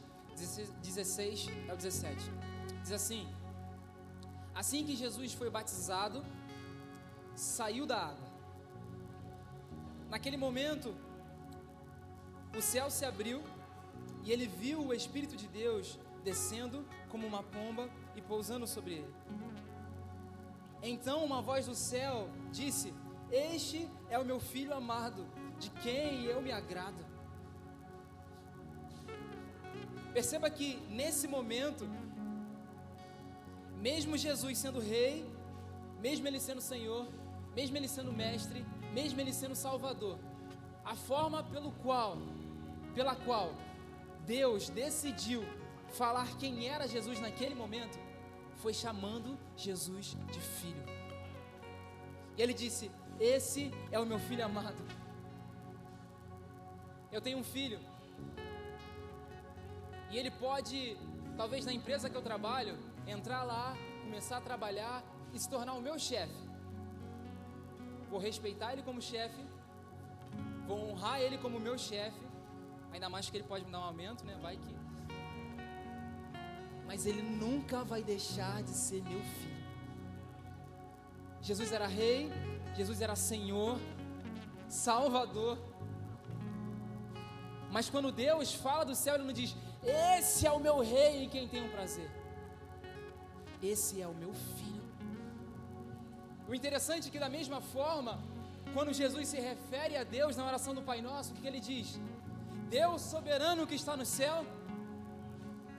16 0.83 1.47
ao 1.67 1.75
17. 1.75 2.31
Diz 2.83 2.91
assim: 2.91 3.27
Assim 4.53 4.85
que 4.85 4.95
Jesus 4.95 5.33
foi 5.33 5.49
batizado, 5.49 6.23
saiu 7.35 7.87
da 7.87 7.97
água. 8.09 8.27
Naquele 10.07 10.37
momento, 10.37 10.93
o 12.55 12.61
céu 12.61 12.91
se 12.91 13.05
abriu 13.05 13.41
e 14.23 14.31
ele 14.31 14.45
viu 14.45 14.85
o 14.85 14.93
Espírito 14.93 15.35
de 15.35 15.47
Deus 15.47 15.97
descendo 16.23 16.85
como 17.09 17.25
uma 17.25 17.41
pomba 17.41 17.89
e 18.15 18.21
pousando 18.21 18.67
sobre 18.67 18.93
ele. 18.99 19.15
Então 20.83 21.25
uma 21.25 21.41
voz 21.41 21.65
do 21.65 21.73
céu 21.73 22.29
disse: 22.51 22.93
Este 23.31 23.89
é 24.11 24.19
o 24.19 24.25
meu 24.25 24.39
filho 24.39 24.75
amado, 24.75 25.25
de 25.57 25.71
quem 25.71 26.25
eu 26.25 26.39
me 26.39 26.51
agrado. 26.51 27.12
Perceba 30.13 30.49
que 30.49 30.75
nesse 30.89 31.27
momento, 31.27 31.89
mesmo 33.77 34.15
Jesus 34.15 34.57
sendo 34.57 34.79
rei, 34.79 35.25
mesmo 35.99 36.27
ele 36.27 36.39
sendo 36.39 36.61
Senhor, 36.61 37.07
mesmo 37.55 37.75
ele 37.77 37.87
sendo 37.87 38.13
mestre, 38.13 38.63
mesmo 38.93 39.19
ele 39.19 39.33
sendo 39.33 39.55
Salvador, 39.55 40.19
a 40.85 40.95
forma 40.95 41.43
pelo 41.43 41.71
qual, 41.71 42.17
pela 42.93 43.15
qual 43.15 43.55
Deus 44.25 44.69
decidiu 44.69 45.43
falar 45.89 46.37
quem 46.37 46.67
era 46.67 46.87
Jesus 46.87 47.19
naquele 47.19 47.55
momento, 47.55 47.97
foi 48.57 48.73
chamando 48.73 49.37
Jesus 49.57 50.15
de 50.31 50.39
filho. 50.39 50.83
E 52.37 52.41
ele 52.41 52.53
disse: 52.53 52.91
Esse 53.19 53.71
é 53.91 53.99
o 53.99 54.05
meu 54.05 54.19
filho 54.19 54.45
amado. 54.45 54.81
Eu 57.11 57.21
tenho 57.21 57.37
um 57.37 57.43
filho 57.43 57.79
e 60.13 60.17
ele 60.19 60.29
pode, 60.29 60.95
talvez 61.35 61.65
na 61.65 61.73
empresa 61.73 62.07
que 62.07 62.15
eu 62.15 62.21
trabalho, 62.21 62.77
entrar 63.07 63.41
lá, 63.41 63.75
começar 64.03 64.37
a 64.37 64.41
trabalhar 64.41 65.03
e 65.33 65.39
se 65.39 65.49
tornar 65.49 65.73
o 65.73 65.81
meu 65.81 65.97
chefe. 65.97 66.35
Vou 68.11 68.19
respeitar 68.19 68.73
ele 68.73 68.83
como 68.83 69.01
chefe, 69.01 69.43
vou 70.67 70.91
honrar 70.91 71.19
ele 71.19 71.39
como 71.39 71.59
meu 71.59 71.79
chefe, 71.79 72.21
ainda 72.91 73.09
mais 73.09 73.27
que 73.27 73.37
ele 73.37 73.43
pode 73.43 73.65
me 73.65 73.71
dar 73.71 73.79
um 73.79 73.85
aumento, 73.85 74.23
né? 74.23 74.37
Vai 74.39 74.55
que. 74.55 74.75
Mas 76.85 77.07
ele 77.07 77.23
nunca 77.23 77.83
vai 77.83 78.03
deixar 78.03 78.61
de 78.61 78.69
ser 78.69 79.01
meu 79.01 79.19
filho. 79.19 79.63
Jesus 81.41 81.71
era 81.71 81.87
rei, 81.87 82.31
Jesus 82.75 83.01
era 83.01 83.15
Senhor, 83.15 83.79
Salvador. 84.69 85.57
Mas 87.71 87.89
quando 87.89 88.11
Deus 88.11 88.53
fala 88.53 88.85
do 88.85 88.93
céu, 88.93 89.15
Ele 89.15 89.23
não 89.23 89.33
diz: 89.33 89.55
esse 89.85 90.47
é 90.47 90.51
o 90.51 90.59
meu 90.59 90.79
rei 90.79 91.23
em 91.23 91.29
quem 91.29 91.47
tenho 91.47 91.69
prazer. 91.71 92.09
Esse 93.61 94.01
é 94.01 94.07
o 94.07 94.13
meu 94.13 94.33
filho. 94.33 94.83
O 96.47 96.53
interessante 96.53 97.07
é 97.07 97.11
que, 97.11 97.19
da 97.19 97.29
mesma 97.29 97.61
forma, 97.61 98.19
quando 98.73 98.93
Jesus 98.93 99.27
se 99.27 99.39
refere 99.39 99.95
a 99.95 100.03
Deus 100.03 100.35
na 100.35 100.45
oração 100.45 100.73
do 100.73 100.81
Pai 100.81 101.01
Nosso, 101.01 101.31
o 101.31 101.35
que, 101.35 101.47
ele 101.47 101.59
diz? 101.59 101.99
Deus 102.69 103.01
soberano 103.01 103.67
que 103.67 103.75
está 103.75 103.95
no 103.95 104.05
céu, 104.05 104.45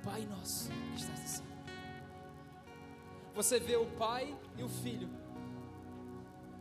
Pai 0.02 0.22
Nosso 0.26 0.70
que 0.70 1.00
está 1.00 1.12
no 1.12 1.28
céu. 1.28 1.46
Você 3.34 3.58
vê 3.58 3.76
o 3.76 3.86
Pai 3.86 4.34
e 4.56 4.62
o 4.62 4.68
Filho 4.68 5.08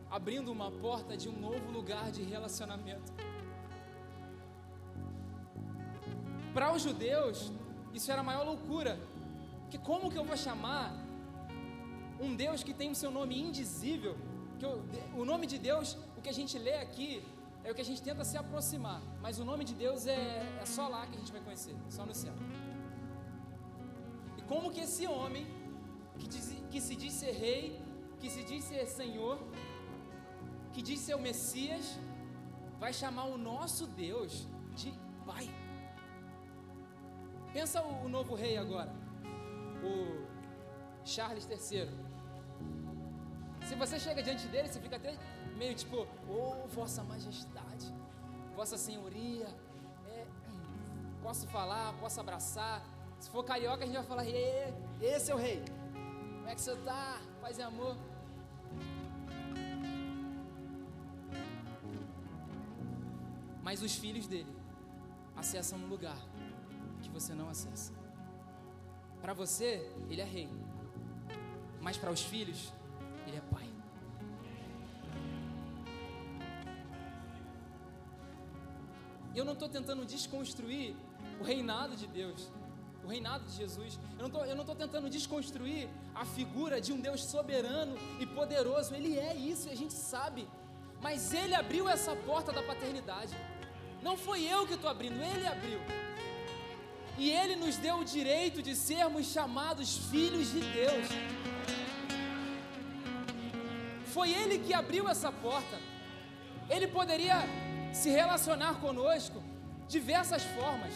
abrindo 0.10 0.52
uma 0.52 0.70
porta 0.70 1.18
de 1.18 1.28
um 1.28 1.40
novo 1.40 1.72
lugar 1.72 2.12
de 2.12 2.22
relacionamento. 2.22 3.12
Para 6.54 6.72
os 6.76 6.82
judeus, 6.82 7.52
isso 7.94 8.12
era 8.12 8.22
a 8.22 8.24
maior 8.24 8.46
loucura. 8.46 9.00
Que 9.70 9.78
como 9.78 10.12
que 10.12 10.18
eu 10.18 10.26
vou 10.26 10.38
chamar 10.38 10.94
um 12.20 12.36
Deus 12.36 12.64
que 12.64 12.74
tem 12.74 12.92
o 12.92 12.96
seu 12.96 13.12
nome 13.12 13.40
indizível? 13.40 14.16
Que 14.60 14.66
eu, 14.66 14.74
o 15.22 15.26
nome 15.26 15.48
de 15.48 15.58
Deus, 15.58 15.98
o 16.18 16.22
que 16.22 16.30
a 16.30 16.38
gente 16.40 16.58
lê 16.60 16.76
aqui, 16.76 17.24
é 17.64 17.72
o 17.72 17.76
que 17.76 17.82
a 17.82 17.86
gente 17.86 18.02
tenta 18.02 18.24
se 18.24 18.38
aproximar. 18.38 19.02
Mas 19.22 19.40
o 19.40 19.46
nome 19.46 19.64
de 19.64 19.74
Deus 19.74 20.06
é, 20.06 20.60
é 20.62 20.66
só 20.66 20.88
lá 20.88 21.08
que 21.08 21.16
a 21.16 21.20
gente 21.20 21.32
vai 21.32 21.42
conhecer, 21.42 21.76
só 21.90 22.06
no 22.06 22.14
céu. 22.14 22.34
E 24.38 24.42
como 24.44 24.72
que 24.72 24.82
esse 24.82 25.08
homem, 25.08 25.48
que, 26.20 26.28
diz, 26.28 26.56
que 26.70 26.80
se 26.80 26.96
diz 26.96 27.14
ser 27.14 27.32
rei, 27.32 27.82
que 28.20 28.30
se 28.30 28.44
diz 28.44 28.64
ser 28.66 28.86
Senhor, 28.86 29.40
que 30.74 30.82
diz 30.82 31.00
ser 31.00 31.16
o 31.16 31.20
Messias, 31.20 31.98
vai 32.80 32.94
chamar 32.94 33.26
o 33.26 33.38
nosso 33.38 33.88
Deus 33.88 34.48
de 34.76 34.94
Pai? 35.26 35.63
Pensa 37.54 37.84
o, 37.84 38.06
o 38.06 38.10
novo 38.10 38.34
rei 38.34 38.58
agora, 38.58 38.92
o 39.84 40.26
Charles 41.06 41.48
III. 41.48 41.88
Se 43.68 43.76
você 43.76 44.00
chega 44.00 44.24
diante 44.24 44.48
dele, 44.48 44.68
você 44.68 44.80
fica 44.80 44.96
até 44.96 45.16
meio 45.56 45.76
tipo, 45.76 46.08
oh, 46.28 46.68
Vossa 46.70 47.04
Majestade, 47.04 47.94
Vossa 48.56 48.76
Senhoria, 48.76 49.48
é, 50.08 50.26
posso 51.22 51.48
falar, 51.48 51.94
posso 52.00 52.20
abraçar. 52.20 52.82
Se 53.20 53.30
for 53.30 53.44
carioca, 53.44 53.84
a 53.84 53.86
gente 53.86 53.96
vai 53.96 54.04
falar, 54.04 54.26
esse 55.00 55.32
é 55.32 55.36
o 55.36 55.38
rei. 55.38 55.64
Como 56.38 56.50
é 56.50 56.56
que 56.56 56.62
você 56.62 56.76
tá? 56.78 57.22
Paz 57.40 57.60
e 57.60 57.62
amor. 57.62 57.96
Mas 63.62 63.82
os 63.82 63.96
filhos 63.96 64.28
dele 64.28 64.54
acessam 65.38 65.80
um 65.80 65.88
lugar 65.88 66.18
que 67.04 67.10
você 67.10 67.34
não 67.34 67.50
acessa. 67.50 67.92
Para 69.22 69.34
você, 69.34 69.70
ele 70.10 70.22
é 70.22 70.26
rei. 70.26 70.50
Mas 71.80 71.98
para 71.98 72.12
os 72.12 72.22
filhos, 72.22 72.74
ele 73.28 73.38
é 73.38 73.42
pai. 73.42 73.70
Eu 79.36 79.44
não 79.44 79.54
estou 79.54 79.68
tentando 79.68 80.06
desconstruir 80.06 80.96
o 81.40 81.44
reinado 81.44 81.96
de 81.96 82.08
Deus, 82.08 82.52
o 83.04 83.08
reinado 83.08 83.46
de 83.46 83.54
Jesus. 83.62 84.00
Eu 84.20 84.30
não 84.56 84.62
estou 84.62 84.76
tentando 84.76 85.10
desconstruir 85.10 85.90
a 86.14 86.24
figura 86.24 86.80
de 86.80 86.94
um 86.94 87.00
Deus 87.00 87.24
soberano 87.24 87.96
e 88.20 88.26
poderoso. 88.26 88.94
Ele 88.94 89.18
é 89.18 89.36
isso 89.36 89.68
e 89.68 89.72
a 89.72 89.76
gente 89.76 89.94
sabe. 89.94 90.48
Mas 91.02 91.34
Ele 91.34 91.56
abriu 91.56 91.90
essa 91.90 92.16
porta 92.16 92.52
da 92.52 92.62
paternidade. 92.62 93.36
Não 94.02 94.16
foi 94.16 94.44
eu 94.44 94.68
que 94.68 94.76
estou 94.76 94.90
abrindo, 94.90 95.22
Ele 95.22 95.48
abriu. 95.48 95.80
E 97.18 97.30
Ele 97.30 97.56
nos 97.56 97.78
deu 97.78 97.98
o 97.98 98.06
direito 98.06 98.62
de 98.62 98.76
sermos 98.76 99.28
chamados 99.28 99.98
filhos 100.10 100.52
de 100.52 100.60
Deus. 100.60 101.08
Foi 104.08 104.32
Ele 104.32 104.60
que 104.60 104.74
abriu 104.74 105.08
essa 105.08 105.32
porta. 105.32 105.80
Ele 106.70 106.88
poderia 106.88 107.38
se 107.92 108.10
relacionar 108.10 108.80
conosco 108.80 109.44
diversas 109.88 110.44
formas, 110.44 110.94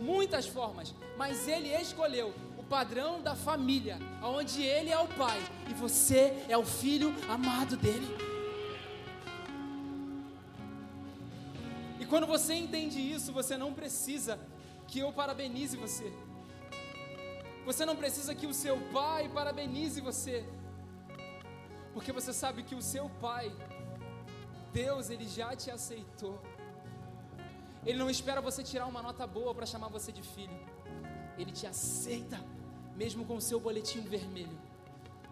muitas 0.00 0.46
formas, 0.46 0.94
mas 1.16 1.48
Ele 1.48 1.68
escolheu 1.74 2.34
o 2.58 2.62
padrão 2.62 3.22
da 3.22 3.34
família, 3.34 3.98
onde 4.22 4.62
Ele 4.62 4.90
é 4.90 4.98
o 4.98 5.08
Pai 5.08 5.40
e 5.70 5.74
você 5.74 6.44
é 6.48 6.56
o 6.56 6.64
filho 6.64 7.14
amado 7.28 7.76
dele. 7.76 8.08
E 12.00 12.04
quando 12.04 12.26
você 12.26 12.54
entende 12.54 12.98
isso, 12.98 13.32
você 13.32 13.56
não 13.56 13.72
precisa 13.72 14.38
que 14.92 14.98
eu 15.04 15.10
parabenize 15.10 15.74
você. 15.84 16.08
Você 17.68 17.82
não 17.88 17.96
precisa 17.96 18.34
que 18.34 18.46
o 18.46 18.52
seu 18.52 18.76
pai 18.96 19.22
parabenize 19.36 20.02
você. 20.02 20.44
Porque 21.94 22.12
você 22.12 22.30
sabe 22.30 22.62
que 22.62 22.74
o 22.74 22.82
seu 22.82 23.08
pai, 23.26 23.50
Deus, 24.70 25.08
ele 25.08 25.26
já 25.26 25.56
te 25.56 25.70
aceitou. 25.70 26.38
Ele 27.86 27.98
não 27.98 28.10
espera 28.10 28.42
você 28.48 28.62
tirar 28.62 28.86
uma 28.86 29.02
nota 29.08 29.26
boa 29.26 29.54
para 29.54 29.64
chamar 29.64 29.88
você 29.88 30.12
de 30.12 30.22
filho. 30.34 30.58
Ele 31.38 31.52
te 31.52 31.66
aceita, 31.66 32.38
mesmo 32.94 33.24
com 33.24 33.36
o 33.36 33.40
seu 33.40 33.58
boletim 33.58 34.02
vermelho. 34.02 34.58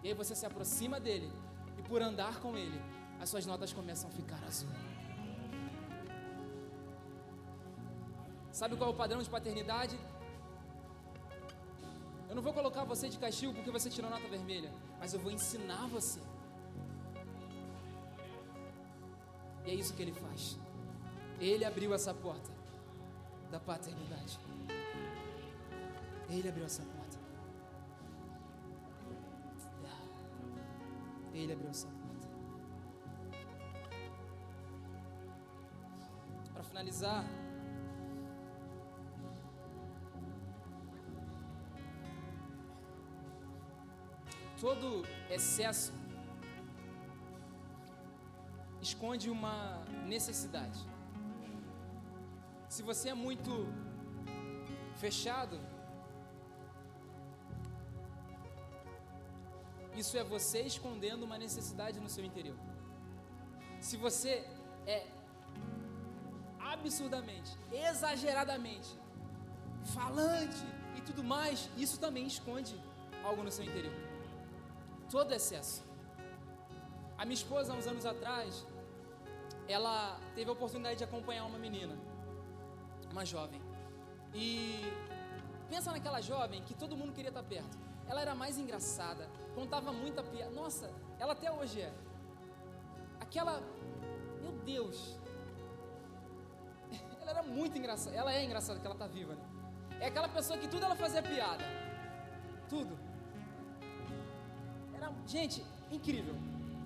E 0.03 0.07
aí 0.07 0.15
você 0.15 0.33
se 0.33 0.45
aproxima 0.45 0.99
dele, 0.99 1.31
e 1.77 1.83
por 1.83 2.01
andar 2.01 2.39
com 2.39 2.57
ele, 2.57 2.81
as 3.19 3.29
suas 3.29 3.45
notas 3.45 3.71
começam 3.71 4.09
a 4.09 4.13
ficar 4.13 4.43
azul. 4.47 4.71
Sabe 8.61 8.75
qual 8.77 8.91
é 8.91 8.93
o 8.93 8.95
padrão 8.95 9.19
de 9.23 9.27
paternidade? 9.27 9.99
Eu 12.29 12.35
não 12.35 12.43
vou 12.43 12.53
colocar 12.53 12.83
você 12.83 13.09
de 13.09 13.17
castigo 13.17 13.55
porque 13.55 13.71
você 13.71 13.89
tirou 13.89 14.07
nota 14.11 14.27
vermelha, 14.27 14.71
mas 14.99 15.15
eu 15.15 15.19
vou 15.19 15.31
ensinar 15.31 15.87
você. 15.87 16.19
E 19.65 19.71
é 19.71 19.73
isso 19.73 19.95
que 19.95 20.03
ele 20.03 20.13
faz. 20.13 20.59
Ele 21.39 21.65
abriu 21.65 21.91
essa 21.91 22.13
porta 22.13 22.51
da 23.49 23.59
paternidade. 23.59 24.37
Ele 26.29 26.47
abriu 26.47 26.65
essa 26.65 26.83
porta. 26.83 27.17
Ele 31.33 31.51
abriu 31.51 31.69
essa 31.71 31.87
porta. 31.87 32.27
Para 36.53 36.63
finalizar, 36.63 37.25
todo 44.61 45.03
excesso 45.35 45.91
esconde 48.79 49.27
uma 49.37 49.55
necessidade. 50.13 50.79
Se 52.69 52.83
você 52.83 53.09
é 53.09 53.13
muito 53.13 53.51
fechado, 55.03 55.59
isso 60.01 60.15
é 60.15 60.23
você 60.23 60.61
escondendo 60.61 61.23
uma 61.23 61.39
necessidade 61.39 61.99
no 61.99 62.09
seu 62.15 62.23
interior. 62.23 62.59
Se 63.79 63.97
você 63.97 64.47
é 64.85 65.07
absurdamente, 66.59 67.51
exageradamente 67.89 68.91
falante 69.95 70.63
e 70.95 71.01
tudo 71.01 71.23
mais, 71.23 71.67
isso 71.75 71.99
também 71.99 72.27
esconde 72.27 72.79
algo 73.23 73.43
no 73.43 73.51
seu 73.51 73.65
interior. 73.65 74.10
Todo 75.11 75.33
excesso. 75.33 75.83
A 77.17 77.25
minha 77.25 77.33
esposa, 77.33 77.73
há 77.73 77.75
uns 77.75 77.85
anos 77.85 78.05
atrás, 78.05 78.65
ela 79.67 80.17
teve 80.35 80.49
a 80.49 80.53
oportunidade 80.53 80.97
de 80.99 81.03
acompanhar 81.03 81.45
uma 81.45 81.59
menina, 81.59 81.95
uma 83.11 83.25
jovem. 83.25 83.61
E 84.33 84.81
pensa 85.69 85.91
naquela 85.91 86.21
jovem 86.21 86.63
que 86.63 86.73
todo 86.73 86.95
mundo 86.95 87.11
queria 87.11 87.29
estar 87.29 87.43
perto. 87.43 87.77
Ela 88.07 88.21
era 88.21 88.33
mais 88.33 88.57
engraçada, 88.57 89.29
contava 89.53 89.91
muita 89.91 90.23
piada. 90.23 90.51
Nossa, 90.51 90.89
ela 91.19 91.33
até 91.33 91.51
hoje 91.51 91.81
é. 91.81 91.93
Aquela, 93.19 93.61
meu 94.41 94.53
Deus, 94.65 95.19
ela 97.21 97.31
era 97.31 97.43
muito 97.43 97.77
engraçada. 97.77 98.15
Ela 98.15 98.33
é 98.33 98.43
engraçada, 98.43 98.79
que 98.79 98.85
ela 98.85 98.95
está 98.95 99.07
viva. 99.07 99.35
Né? 99.35 99.45
É 99.99 100.07
aquela 100.07 100.29
pessoa 100.29 100.57
que 100.57 100.67
tudo 100.69 100.85
ela 100.85 100.95
fazia 100.95 101.21
piada, 101.21 101.65
tudo. 102.69 103.10
Gente, 105.27 105.63
incrível 105.91 106.35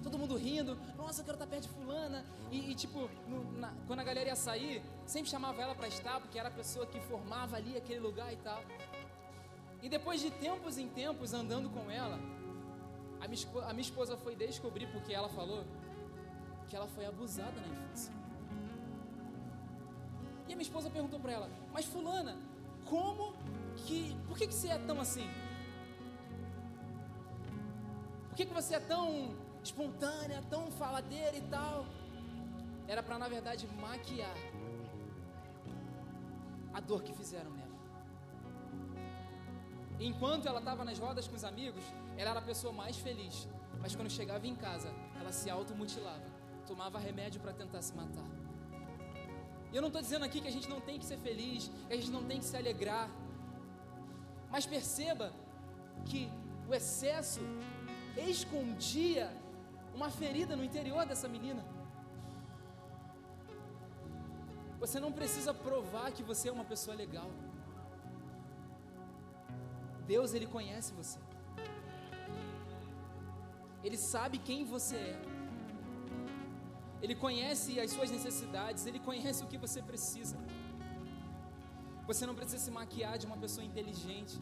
todo 0.06 0.19
mundo 0.19 0.38
rindo, 0.38 0.78
nossa, 0.95 1.21
eu 1.21 1.26
quero 1.26 1.36
estar 1.36 1.48
perto 1.48 1.63
de 1.63 1.69
fulana. 1.69 2.24
E, 2.52 2.71
e 2.71 2.76
tipo, 2.76 3.10
no, 3.28 3.52
na, 3.60 3.74
quando 3.88 4.02
a 4.02 4.04
galera 4.04 4.30
ia 4.30 4.36
sair, 4.36 4.84
sempre 5.06 5.32
chamava 5.32 5.60
ela 5.60 5.74
para 5.74 5.88
estar, 5.88 6.21
porque 6.21 6.38
era 6.38 6.50
a 6.50 6.52
pessoa 6.52 6.86
que 6.86 7.00
formava 7.02 7.56
ali 7.58 7.76
aquele 7.76 8.00
lugar 8.00 8.32
e 8.32 8.38
tal. 8.38 8.62
E 9.82 9.89
depois 9.89 10.21
de 10.21 10.30
tempos 10.30 10.78
em 10.78 10.88
tempos 10.88 11.34
andando 11.34 11.69
com 11.71 11.89
ela, 11.89 12.19
a 13.19 13.28
minha, 13.28 13.67
a 13.67 13.74
minha 13.74 13.82
esposa 13.82 14.15
foi 14.15 14.36
descobrir, 14.36 14.88
porque 14.91 15.12
ela 15.12 15.28
falou, 15.30 15.65
que 16.69 16.76
ela 16.76 16.88
foi 16.88 17.06
abusada 17.08 17.60
na 17.60 17.67
infância. 17.67 18.13
E 20.48 20.54
a 20.54 20.56
minha 20.56 20.62
esposa 20.62 20.88
perguntou 20.91 21.19
para 21.19 21.32
ela, 21.32 21.50
mas 21.74 21.86
fulana, 21.86 22.38
como 22.86 23.34
que, 23.76 24.15
por 24.28 24.38
que, 24.38 24.45
que 24.45 24.54
você 24.54 24.67
é 24.67 24.78
tão 24.78 25.02
assim? 25.02 25.28
Por 28.36 28.39
que, 28.39 28.48
que 28.48 28.54
você 28.54 28.76
é 28.76 28.80
tão 28.82 29.34
espontânea, 29.67 30.43
tão 30.50 30.63
faladeira 30.71 31.36
e 31.36 31.43
tal. 31.56 31.86
Era 32.86 33.02
para, 33.02 33.17
na 33.24 33.28
verdade, 33.36 33.67
maquiar 33.86 34.38
a 36.74 36.80
dor 36.80 37.02
que 37.02 37.13
fizeram 37.13 37.52
nela. 37.52 37.76
Enquanto 40.00 40.48
ela 40.50 40.60
estava 40.60 40.84
nas 40.84 41.00
rodas 41.00 41.28
com 41.30 41.36
os 41.39 41.45
amigos, 41.45 41.84
ela 42.17 42.32
era 42.32 42.39
a 42.39 42.48
pessoa 42.52 42.74
mais 42.74 42.98
feliz. 42.98 43.48
Mas 43.82 43.95
quando 43.95 44.10
chegava 44.10 44.45
em 44.45 44.56
casa, 44.56 44.89
ela 45.19 45.32
se 45.32 45.50
automutilava, 45.50 46.28
tomava 46.67 47.00
remédio 47.00 47.39
para 47.41 47.54
tentar 47.54 47.82
se 47.82 47.93
matar. 47.95 48.30
E 49.71 49.76
eu 49.76 49.82
não 49.82 49.88
estou 49.88 50.02
dizendo 50.02 50.26
aqui 50.26 50.41
que 50.41 50.50
a 50.50 50.56
gente 50.58 50.69
não 50.69 50.82
tem 50.82 51.00
que 51.00 51.06
ser 51.06 51.17
feliz, 51.17 51.71
que 51.88 51.93
a 51.93 51.98
gente 52.02 52.12
não 52.12 52.24
tem 52.26 52.39
que 52.39 52.45
se 52.45 52.58
alegrar. 52.58 53.10
Mas 54.52 54.65
perceba 54.65 55.34
que 56.04 56.30
o 56.67 56.74
excesso 56.74 57.41
escondia 58.17 59.32
uma 59.93 60.10
ferida 60.10 60.56
no 60.56 60.63
interior 60.63 61.06
dessa 61.06 61.28
menina. 61.28 61.63
Você 64.80 64.99
não 64.99 65.12
precisa 65.12 65.54
provar 65.54 66.12
que 66.12 66.23
você 66.23 66.49
é 66.49 66.51
uma 66.51 66.65
pessoa 66.65 66.95
legal. 66.95 67.30
Deus, 70.06 70.34
Ele 70.34 70.45
conhece 70.45 70.93
você. 70.93 71.19
Ele 73.84 73.97
sabe 73.97 74.38
quem 74.38 74.65
você 74.65 74.95
é. 74.95 75.21
Ele 77.01 77.15
conhece 77.15 77.80
as 77.80 77.91
suas 77.91 78.12
necessidades, 78.12 78.86
Ele 78.86 78.99
conhece 78.99 79.44
o 79.44 79.48
que 79.48 79.58
você 79.58 79.81
precisa. 79.81 80.37
Você 82.08 82.25
não 82.25 82.35
precisa 82.35 82.63
se 82.63 82.71
maquiar 82.71 83.17
de 83.17 83.25
uma 83.25 83.37
pessoa 83.37 83.65
inteligente. 83.65 84.40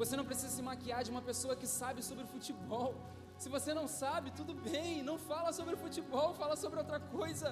Você 0.00 0.16
não 0.16 0.24
precisa 0.24 0.48
se 0.56 0.62
maquiar 0.62 1.00
de 1.06 1.10
uma 1.14 1.20
pessoa 1.20 1.54
que 1.54 1.66
sabe 1.66 2.02
sobre 2.02 2.24
futebol. 2.34 2.94
Se 3.42 3.48
você 3.54 3.74
não 3.78 3.86
sabe, 3.86 4.30
tudo 4.30 4.54
bem, 4.54 5.02
não 5.02 5.18
fala 5.18 5.52
sobre 5.52 5.76
futebol, 5.76 6.32
fala 6.32 6.56
sobre 6.56 6.78
outra 6.78 6.98
coisa. 6.98 7.48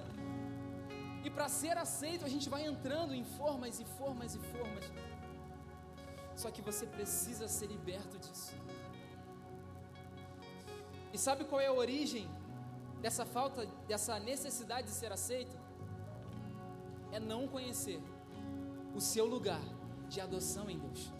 E 1.26 1.28
para 1.28 1.46
ser 1.46 1.76
aceito, 1.76 2.24
a 2.24 2.28
gente 2.34 2.48
vai 2.48 2.62
entrando 2.64 3.12
em 3.14 3.22
formas 3.22 3.78
e 3.80 3.84
formas 3.98 4.34
e 4.34 4.38
formas. 4.38 4.84
Só 6.36 6.50
que 6.50 6.62
você 6.62 6.86
precisa 6.86 7.48
ser 7.48 7.66
liberto 7.66 8.16
disso. 8.16 8.54
E 11.12 11.18
sabe 11.18 11.44
qual 11.44 11.60
é 11.60 11.66
a 11.66 11.72
origem 11.84 12.26
dessa 13.02 13.26
falta, 13.26 13.66
dessa 13.86 14.18
necessidade 14.18 14.86
de 14.86 14.94
ser 14.94 15.12
aceito? 15.12 15.54
É 17.12 17.20
não 17.20 17.46
conhecer 17.46 18.00
o 18.94 19.02
seu 19.02 19.26
lugar 19.26 19.60
de 20.08 20.18
adoção 20.18 20.70
em 20.70 20.78
Deus. 20.78 21.17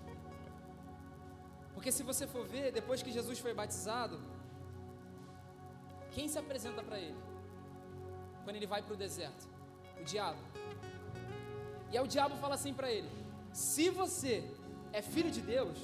Porque 1.79 1.93
se 1.93 2.03
você 2.03 2.26
for 2.26 2.45
ver, 2.45 2.72
depois 2.72 3.05
que 3.05 3.12
Jesus 3.16 3.39
foi 3.39 3.53
batizado, 3.55 4.16
quem 6.14 6.26
se 6.26 6.37
apresenta 6.37 6.83
para 6.83 6.99
ele? 6.99 7.20
Quando 8.43 8.57
ele 8.57 8.66
vai 8.72 8.81
para 8.83 8.95
o 8.95 8.97
deserto? 8.97 9.45
O 10.01 10.03
diabo. 10.03 10.41
E 11.93 11.97
aí 11.97 12.03
o 12.05 12.09
diabo 12.09 12.35
fala 12.45 12.57
assim 12.57 12.74
para 12.74 12.91
ele: 12.91 13.09
Se 13.53 13.91
você 13.91 14.35
é 14.93 15.01
filho 15.01 15.31
de 15.31 15.41
Deus, 15.41 15.79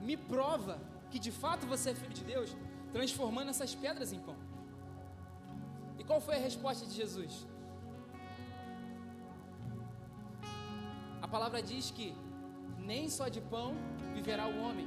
me 0.00 0.16
prova 0.16 0.78
que 1.10 1.18
de 1.18 1.32
fato 1.32 1.66
você 1.66 1.90
é 1.90 1.94
filho 1.96 2.14
de 2.14 2.22
Deus, 2.22 2.56
transformando 2.92 3.50
essas 3.50 3.74
pedras 3.74 4.12
em 4.12 4.20
pão. 4.20 4.36
E 5.98 6.04
qual 6.04 6.20
foi 6.20 6.36
a 6.36 6.44
resposta 6.48 6.86
de 6.86 6.94
Jesus? 6.94 7.32
A 11.20 11.26
palavra 11.26 11.60
diz 11.60 11.90
que 11.90 12.14
nem 12.78 13.08
só 13.08 13.28
de 13.28 13.40
pão 13.40 13.74
viverá 14.14 14.46
o 14.46 14.56
homem, 14.64 14.86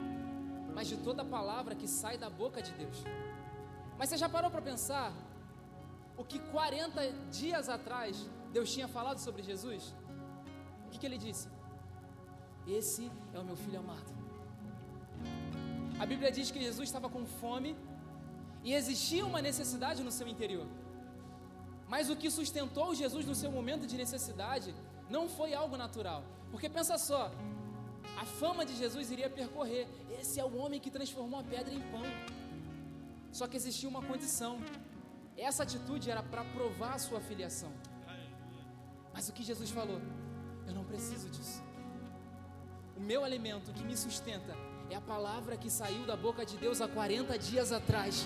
mas 0.74 0.88
de 0.88 0.98
toda 0.98 1.24
palavra 1.38 1.76
que 1.76 1.88
sai 1.88 2.18
da 2.18 2.30
boca 2.30 2.62
de 2.62 2.72
Deus. 2.82 3.04
Mas 3.98 4.10
você 4.10 4.18
já 4.18 4.30
parou 4.30 4.50
para 4.50 4.62
pensar 4.62 5.12
o 6.16 6.24
que 6.24 6.40
40 6.40 7.12
dias 7.40 7.68
atrás 7.78 8.28
Deus 8.52 8.72
tinha 8.74 8.88
falado 8.88 9.20
sobre 9.20 9.44
Jesus? 9.44 9.94
O 10.86 10.90
que, 10.90 11.00
que 11.00 11.06
ele 11.06 11.18
disse? 11.18 11.48
Esse 12.80 13.12
é 13.34 13.40
o 13.40 13.46
meu 13.50 13.56
filho 13.56 13.80
amado. 13.80 14.12
A 16.00 16.06
Bíblia 16.06 16.32
diz 16.32 16.52
que 16.52 16.62
Jesus 16.68 16.88
estava 16.90 17.10
com 17.10 17.26
fome 17.26 17.76
e 18.64 18.74
existia 18.74 19.26
uma 19.26 19.42
necessidade 19.42 20.04
no 20.04 20.12
seu 20.12 20.28
interior. 20.28 20.68
Mas 21.88 22.10
o 22.10 22.16
que 22.16 22.30
sustentou 22.30 22.94
Jesus 22.94 23.26
no 23.26 23.36
seu 23.42 23.52
momento 23.52 23.88
de 23.88 23.96
necessidade 23.96 24.76
não 25.10 25.30
foi 25.30 25.54
algo 25.54 25.78
natural. 25.78 26.24
Porque 26.52 26.70
pensa 26.70 26.98
só, 26.98 27.32
a 28.16 28.26
fama 28.26 28.66
de 28.66 28.76
Jesus 28.76 29.12
iria 29.12 29.30
percorrer. 29.30 29.88
Esse 30.20 30.40
é 30.40 30.46
o 30.46 30.56
homem 30.58 30.80
que 30.80 30.90
transformou 30.90 31.40
a 31.40 31.44
pedra 31.44 31.74
em 31.74 31.82
pão. 31.92 32.04
Só 33.32 33.48
que 33.48 33.58
existia 33.58 33.90
uma 33.90 34.02
condição. 34.02 34.60
Essa 35.36 35.64
atitude 35.64 36.10
era 36.10 36.24
para 36.24 36.44
provar 36.46 36.94
a 36.94 37.00
sua 37.00 37.20
filiação. 37.20 37.72
Mas 39.14 39.30
o 39.30 39.34
que 39.34 39.44
Jesus 39.44 39.70
falou? 39.70 40.02
Eu 40.66 40.74
não 40.74 40.84
preciso 40.84 41.30
disso. 41.30 41.62
O 42.96 43.00
meu 43.00 43.24
alimento 43.24 43.72
que 43.74 43.84
me 43.84 43.96
sustenta 43.96 44.56
é 44.90 44.96
a 44.96 45.02
palavra 45.02 45.58
que 45.58 45.70
saiu 45.70 46.06
da 46.06 46.16
boca 46.16 46.46
de 46.46 46.58
Deus 46.58 46.82
há 46.82 46.88
40 46.88 47.38
dias 47.38 47.72
atrás. 47.72 48.26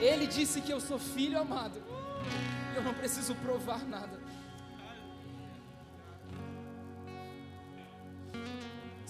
Ele 0.00 0.26
disse 0.26 0.60
que 0.60 0.72
eu 0.72 0.80
sou 0.80 0.98
filho 0.98 1.38
amado. 1.38 1.82
Eu 2.74 2.82
não 2.82 2.94
preciso 2.94 3.34
provar 3.36 3.84
nada. 3.84 4.25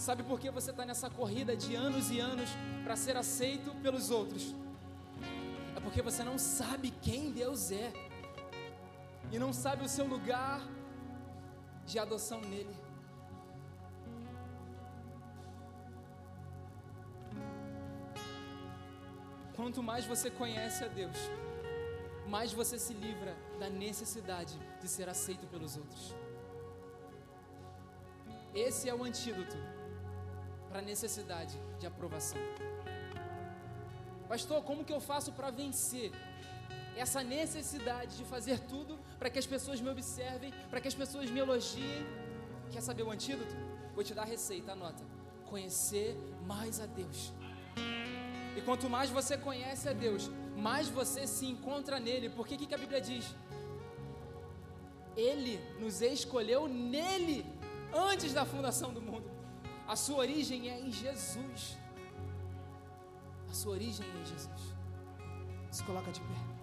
Sabe 0.06 0.22
por 0.22 0.38
que 0.38 0.52
você 0.52 0.70
está 0.70 0.84
nessa 0.86 1.10
corrida 1.10 1.56
de 1.56 1.74
anos 1.74 2.12
e 2.12 2.20
anos 2.20 2.48
para 2.84 2.94
ser 2.94 3.16
aceito 3.16 3.74
pelos 3.82 4.08
outros? 4.08 4.54
É 5.76 5.80
porque 5.80 6.00
você 6.00 6.22
não 6.22 6.38
sabe 6.38 6.92
quem 7.02 7.32
Deus 7.32 7.72
é 7.72 7.92
e 9.32 9.36
não 9.36 9.52
sabe 9.52 9.84
o 9.84 9.88
seu 9.88 10.06
lugar 10.06 10.60
de 11.84 11.98
adoção 11.98 12.40
nele. 12.40 12.76
Quanto 19.56 19.82
mais 19.82 20.04
você 20.04 20.30
conhece 20.30 20.84
a 20.84 20.86
Deus, 20.86 21.18
mais 22.28 22.52
você 22.52 22.78
se 22.78 22.94
livra 22.94 23.36
da 23.58 23.68
necessidade 23.68 24.56
de 24.80 24.86
ser 24.86 25.08
aceito 25.08 25.48
pelos 25.48 25.76
outros. 25.76 26.14
Esse 28.54 28.88
é 28.88 28.94
o 28.94 29.02
antídoto 29.02 29.56
para 30.76 30.84
a 30.84 30.92
necessidade 30.94 31.58
de 31.80 31.86
aprovação. 31.86 32.38
Pastor, 34.28 34.62
como 34.62 34.84
que 34.84 34.92
eu 34.92 35.00
faço 35.00 35.32
para 35.32 35.50
vencer 35.50 36.12
essa 36.94 37.22
necessidade 37.24 38.18
de 38.18 38.24
fazer 38.24 38.58
tudo 38.72 38.98
para 39.18 39.30
que 39.30 39.38
as 39.38 39.46
pessoas 39.46 39.80
me 39.80 39.88
observem, 39.88 40.52
para 40.68 40.78
que 40.78 40.88
as 40.88 40.94
pessoas 40.94 41.30
me 41.30 41.40
elogiem? 41.40 42.04
Quer 42.70 42.82
saber 42.82 43.04
o 43.04 43.10
antídoto? 43.10 43.56
Vou 43.94 44.04
te 44.04 44.12
dar 44.12 44.24
a 44.24 44.26
receita, 44.26 44.72
anota. 44.72 45.02
Conhecer 45.46 46.14
mais 46.44 46.78
a 46.78 46.84
Deus. 46.84 47.32
E 48.54 48.60
quanto 48.60 48.90
mais 48.90 49.08
você 49.08 49.38
conhece 49.38 49.88
a 49.88 49.94
Deus, 49.94 50.30
mais 50.54 50.90
você 50.90 51.26
se 51.26 51.46
encontra 51.46 51.98
nele. 51.98 52.28
Porque 52.28 52.54
o 52.54 52.58
que, 52.58 52.66
que 52.66 52.74
a 52.74 52.78
Bíblia 52.84 53.00
diz? 53.00 53.34
Ele 55.16 55.58
nos 55.80 56.02
escolheu 56.02 56.68
nele 56.68 57.46
antes 57.94 58.34
da 58.34 58.44
fundação 58.44 58.92
do 58.92 59.00
mundo. 59.00 59.35
A 59.86 59.94
sua 59.94 60.18
origem 60.18 60.68
é 60.68 60.80
em 60.80 60.90
Jesus. 60.90 61.78
A 63.48 63.54
sua 63.54 63.72
origem 63.72 64.04
é 64.04 64.20
em 64.20 64.26
Jesus. 64.26 64.74
Se 65.70 65.84
coloca 65.84 66.10
de 66.10 66.20
pé. 66.20 66.56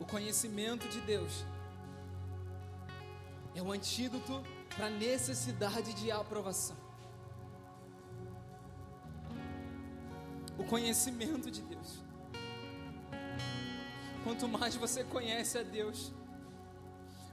O 0.00 0.06
conhecimento 0.06 0.88
de 0.88 1.02
Deus 1.02 1.44
é 3.54 3.60
o 3.60 3.70
antídoto 3.70 4.42
para 4.74 4.86
a 4.86 4.90
necessidade 4.90 5.92
de 5.92 6.10
aprovação. 6.10 6.76
O 10.56 10.64
conhecimento 10.64 11.50
de 11.50 11.60
Deus. 11.60 12.07
Quanto 14.28 14.46
mais 14.46 14.76
você 14.76 15.02
conhece 15.04 15.56
a 15.56 15.62
Deus, 15.62 16.12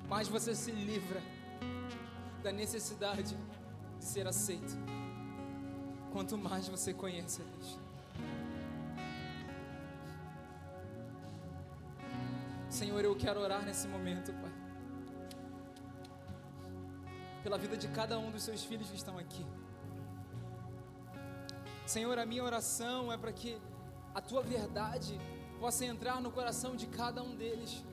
mais 0.08 0.30
você 0.30 0.56
se 0.56 0.72
livra 0.72 1.22
da 2.42 2.54
necessidade 2.54 3.36
de 4.00 4.06
ser 4.06 4.26
aceito. 4.26 4.74
Quanto 6.14 6.38
mais 6.38 6.70
você 6.70 6.94
conhece 6.94 7.42
a 7.42 7.46
Deus. 7.54 7.80
Senhor, 12.70 13.04
eu 13.04 13.14
quero 13.18 13.42
orar 13.42 13.66
nesse 13.66 13.90
momento, 13.90 14.32
Pai. 14.32 14.54
Pela 17.44 17.58
vida 17.58 17.76
de 17.76 17.90
cada 17.90 18.18
um 18.18 18.32
dos 18.32 18.42
seus 18.42 18.64
filhos 18.64 18.90
que 18.90 18.96
estão 18.96 19.18
aqui. 19.18 19.46
Senhor, 21.86 22.18
a 22.18 22.26
minha 22.26 22.46
oração 22.46 23.12
é 23.12 23.18
para 23.18 23.34
que 23.34 23.62
a 24.14 24.22
tua 24.22 24.42
verdade 24.42 25.20
possa 25.66 25.84
entrar 25.84 26.22
no 26.22 26.30
coração 26.30 26.76
de 26.76 26.86
cada 26.86 27.24
um 27.24 27.36
deles. 27.36 27.84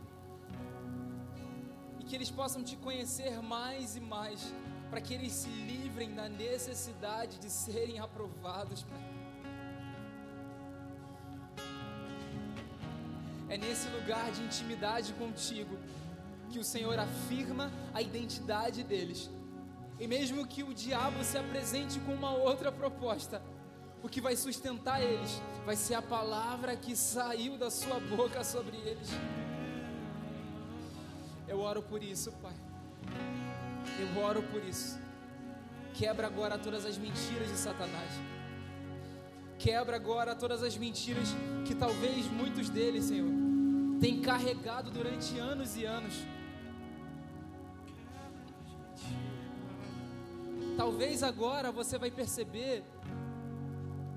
E 1.99 2.05
que 2.05 2.15
eles 2.15 2.31
possam 2.31 2.63
te 2.63 2.77
conhecer 2.77 3.41
mais 3.41 3.97
e 3.97 4.01
mais, 4.15 4.41
para 4.91 5.01
que 5.01 5.15
eles 5.15 5.33
se 5.33 5.49
livrem 5.49 6.11
da 6.15 6.29
necessidade 6.29 7.39
de 7.39 7.49
serem 7.49 7.99
aprovados, 7.99 8.83
Pai. 8.83 9.03
É 13.49 13.57
nesse 13.57 13.89
lugar 13.97 14.31
de 14.33 14.43
intimidade 14.43 15.15
contigo 15.15 15.79
que 16.51 16.59
o 16.59 16.65
Senhor 16.73 16.99
afirma 16.99 17.73
a 17.95 18.03
identidade 18.03 18.83
deles. 18.83 19.31
E 19.99 20.07
mesmo 20.07 20.47
que 20.47 20.63
o 20.63 20.75
diabo 20.75 21.25
se 21.25 21.39
apresente 21.39 21.99
com 22.01 22.13
uma 22.13 22.35
outra 22.35 22.71
proposta, 22.71 23.41
o 24.03 24.09
que 24.09 24.21
vai 24.21 24.35
sustentar 24.37 25.01
eles 25.01 25.41
vai 25.65 25.77
ser 25.77 25.95
a 25.95 26.03
palavra 26.03 26.77
que 26.77 26.97
saiu 26.97 27.57
da 27.57 27.71
sua 27.71 28.01
boca 28.01 28.43
sobre 28.43 28.77
eles. 28.77 29.09
Eu 31.47 31.61
oro 31.61 31.83
por 31.83 32.03
isso, 32.03 32.33
Pai. 32.43 32.55
Eu 34.01 34.23
oro 34.23 34.43
por 34.43 34.63
isso. 34.65 34.99
Quebra 35.95 36.27
agora 36.27 36.59
todas 36.59 36.85
as 36.85 36.99
mentiras 36.99 37.49
de 37.49 37.57
Satanás. 37.57 38.11
Quebra 39.59 39.95
agora 39.95 40.35
todas 40.35 40.63
as 40.63 40.77
mentiras 40.77 41.29
que 41.65 41.75
talvez 41.75 42.27
muitos 42.27 42.69
deles, 42.69 43.05
Senhor, 43.05 43.31
têm 44.01 44.21
carregado 44.21 44.91
durante 44.91 45.39
anos 45.39 45.77
e 45.77 45.85
anos. 45.85 46.15
Talvez 50.77 51.23
agora 51.23 51.71
você 51.71 51.99
vai 51.99 52.11
perceber 52.11 52.83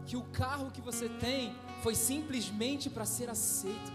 que 0.06 0.16
o 0.16 0.24
carro 0.24 0.72
que 0.72 0.82
você 0.82 1.10
tem 1.10 1.56
foi 1.82 1.96
simplesmente 1.96 2.90
para 2.90 3.06
ser 3.06 3.30
aceito. 3.30 3.92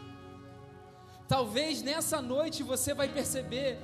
Talvez 1.28 1.82
nessa 1.82 2.20
noite 2.20 2.62
você 2.62 2.92
vai 2.92 3.08
perceber 3.08 3.78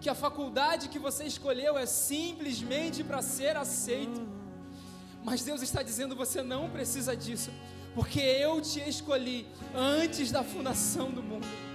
que 0.00 0.08
a 0.08 0.14
faculdade 0.14 0.88
que 0.88 0.98
você 0.98 1.24
escolheu 1.24 1.76
é 1.76 1.86
simplesmente 1.86 3.02
para 3.02 3.20
ser 3.20 3.56
aceito. 3.56 4.26
Mas 5.24 5.42
Deus 5.42 5.60
está 5.60 5.82
dizendo: 5.82 6.14
você 6.14 6.42
não 6.42 6.70
precisa 6.70 7.16
disso, 7.16 7.50
porque 7.94 8.20
eu 8.20 8.60
te 8.60 8.80
escolhi 8.88 9.46
antes 9.74 10.30
da 10.30 10.44
fundação 10.44 11.10
do 11.10 11.22
mundo. 11.22 11.67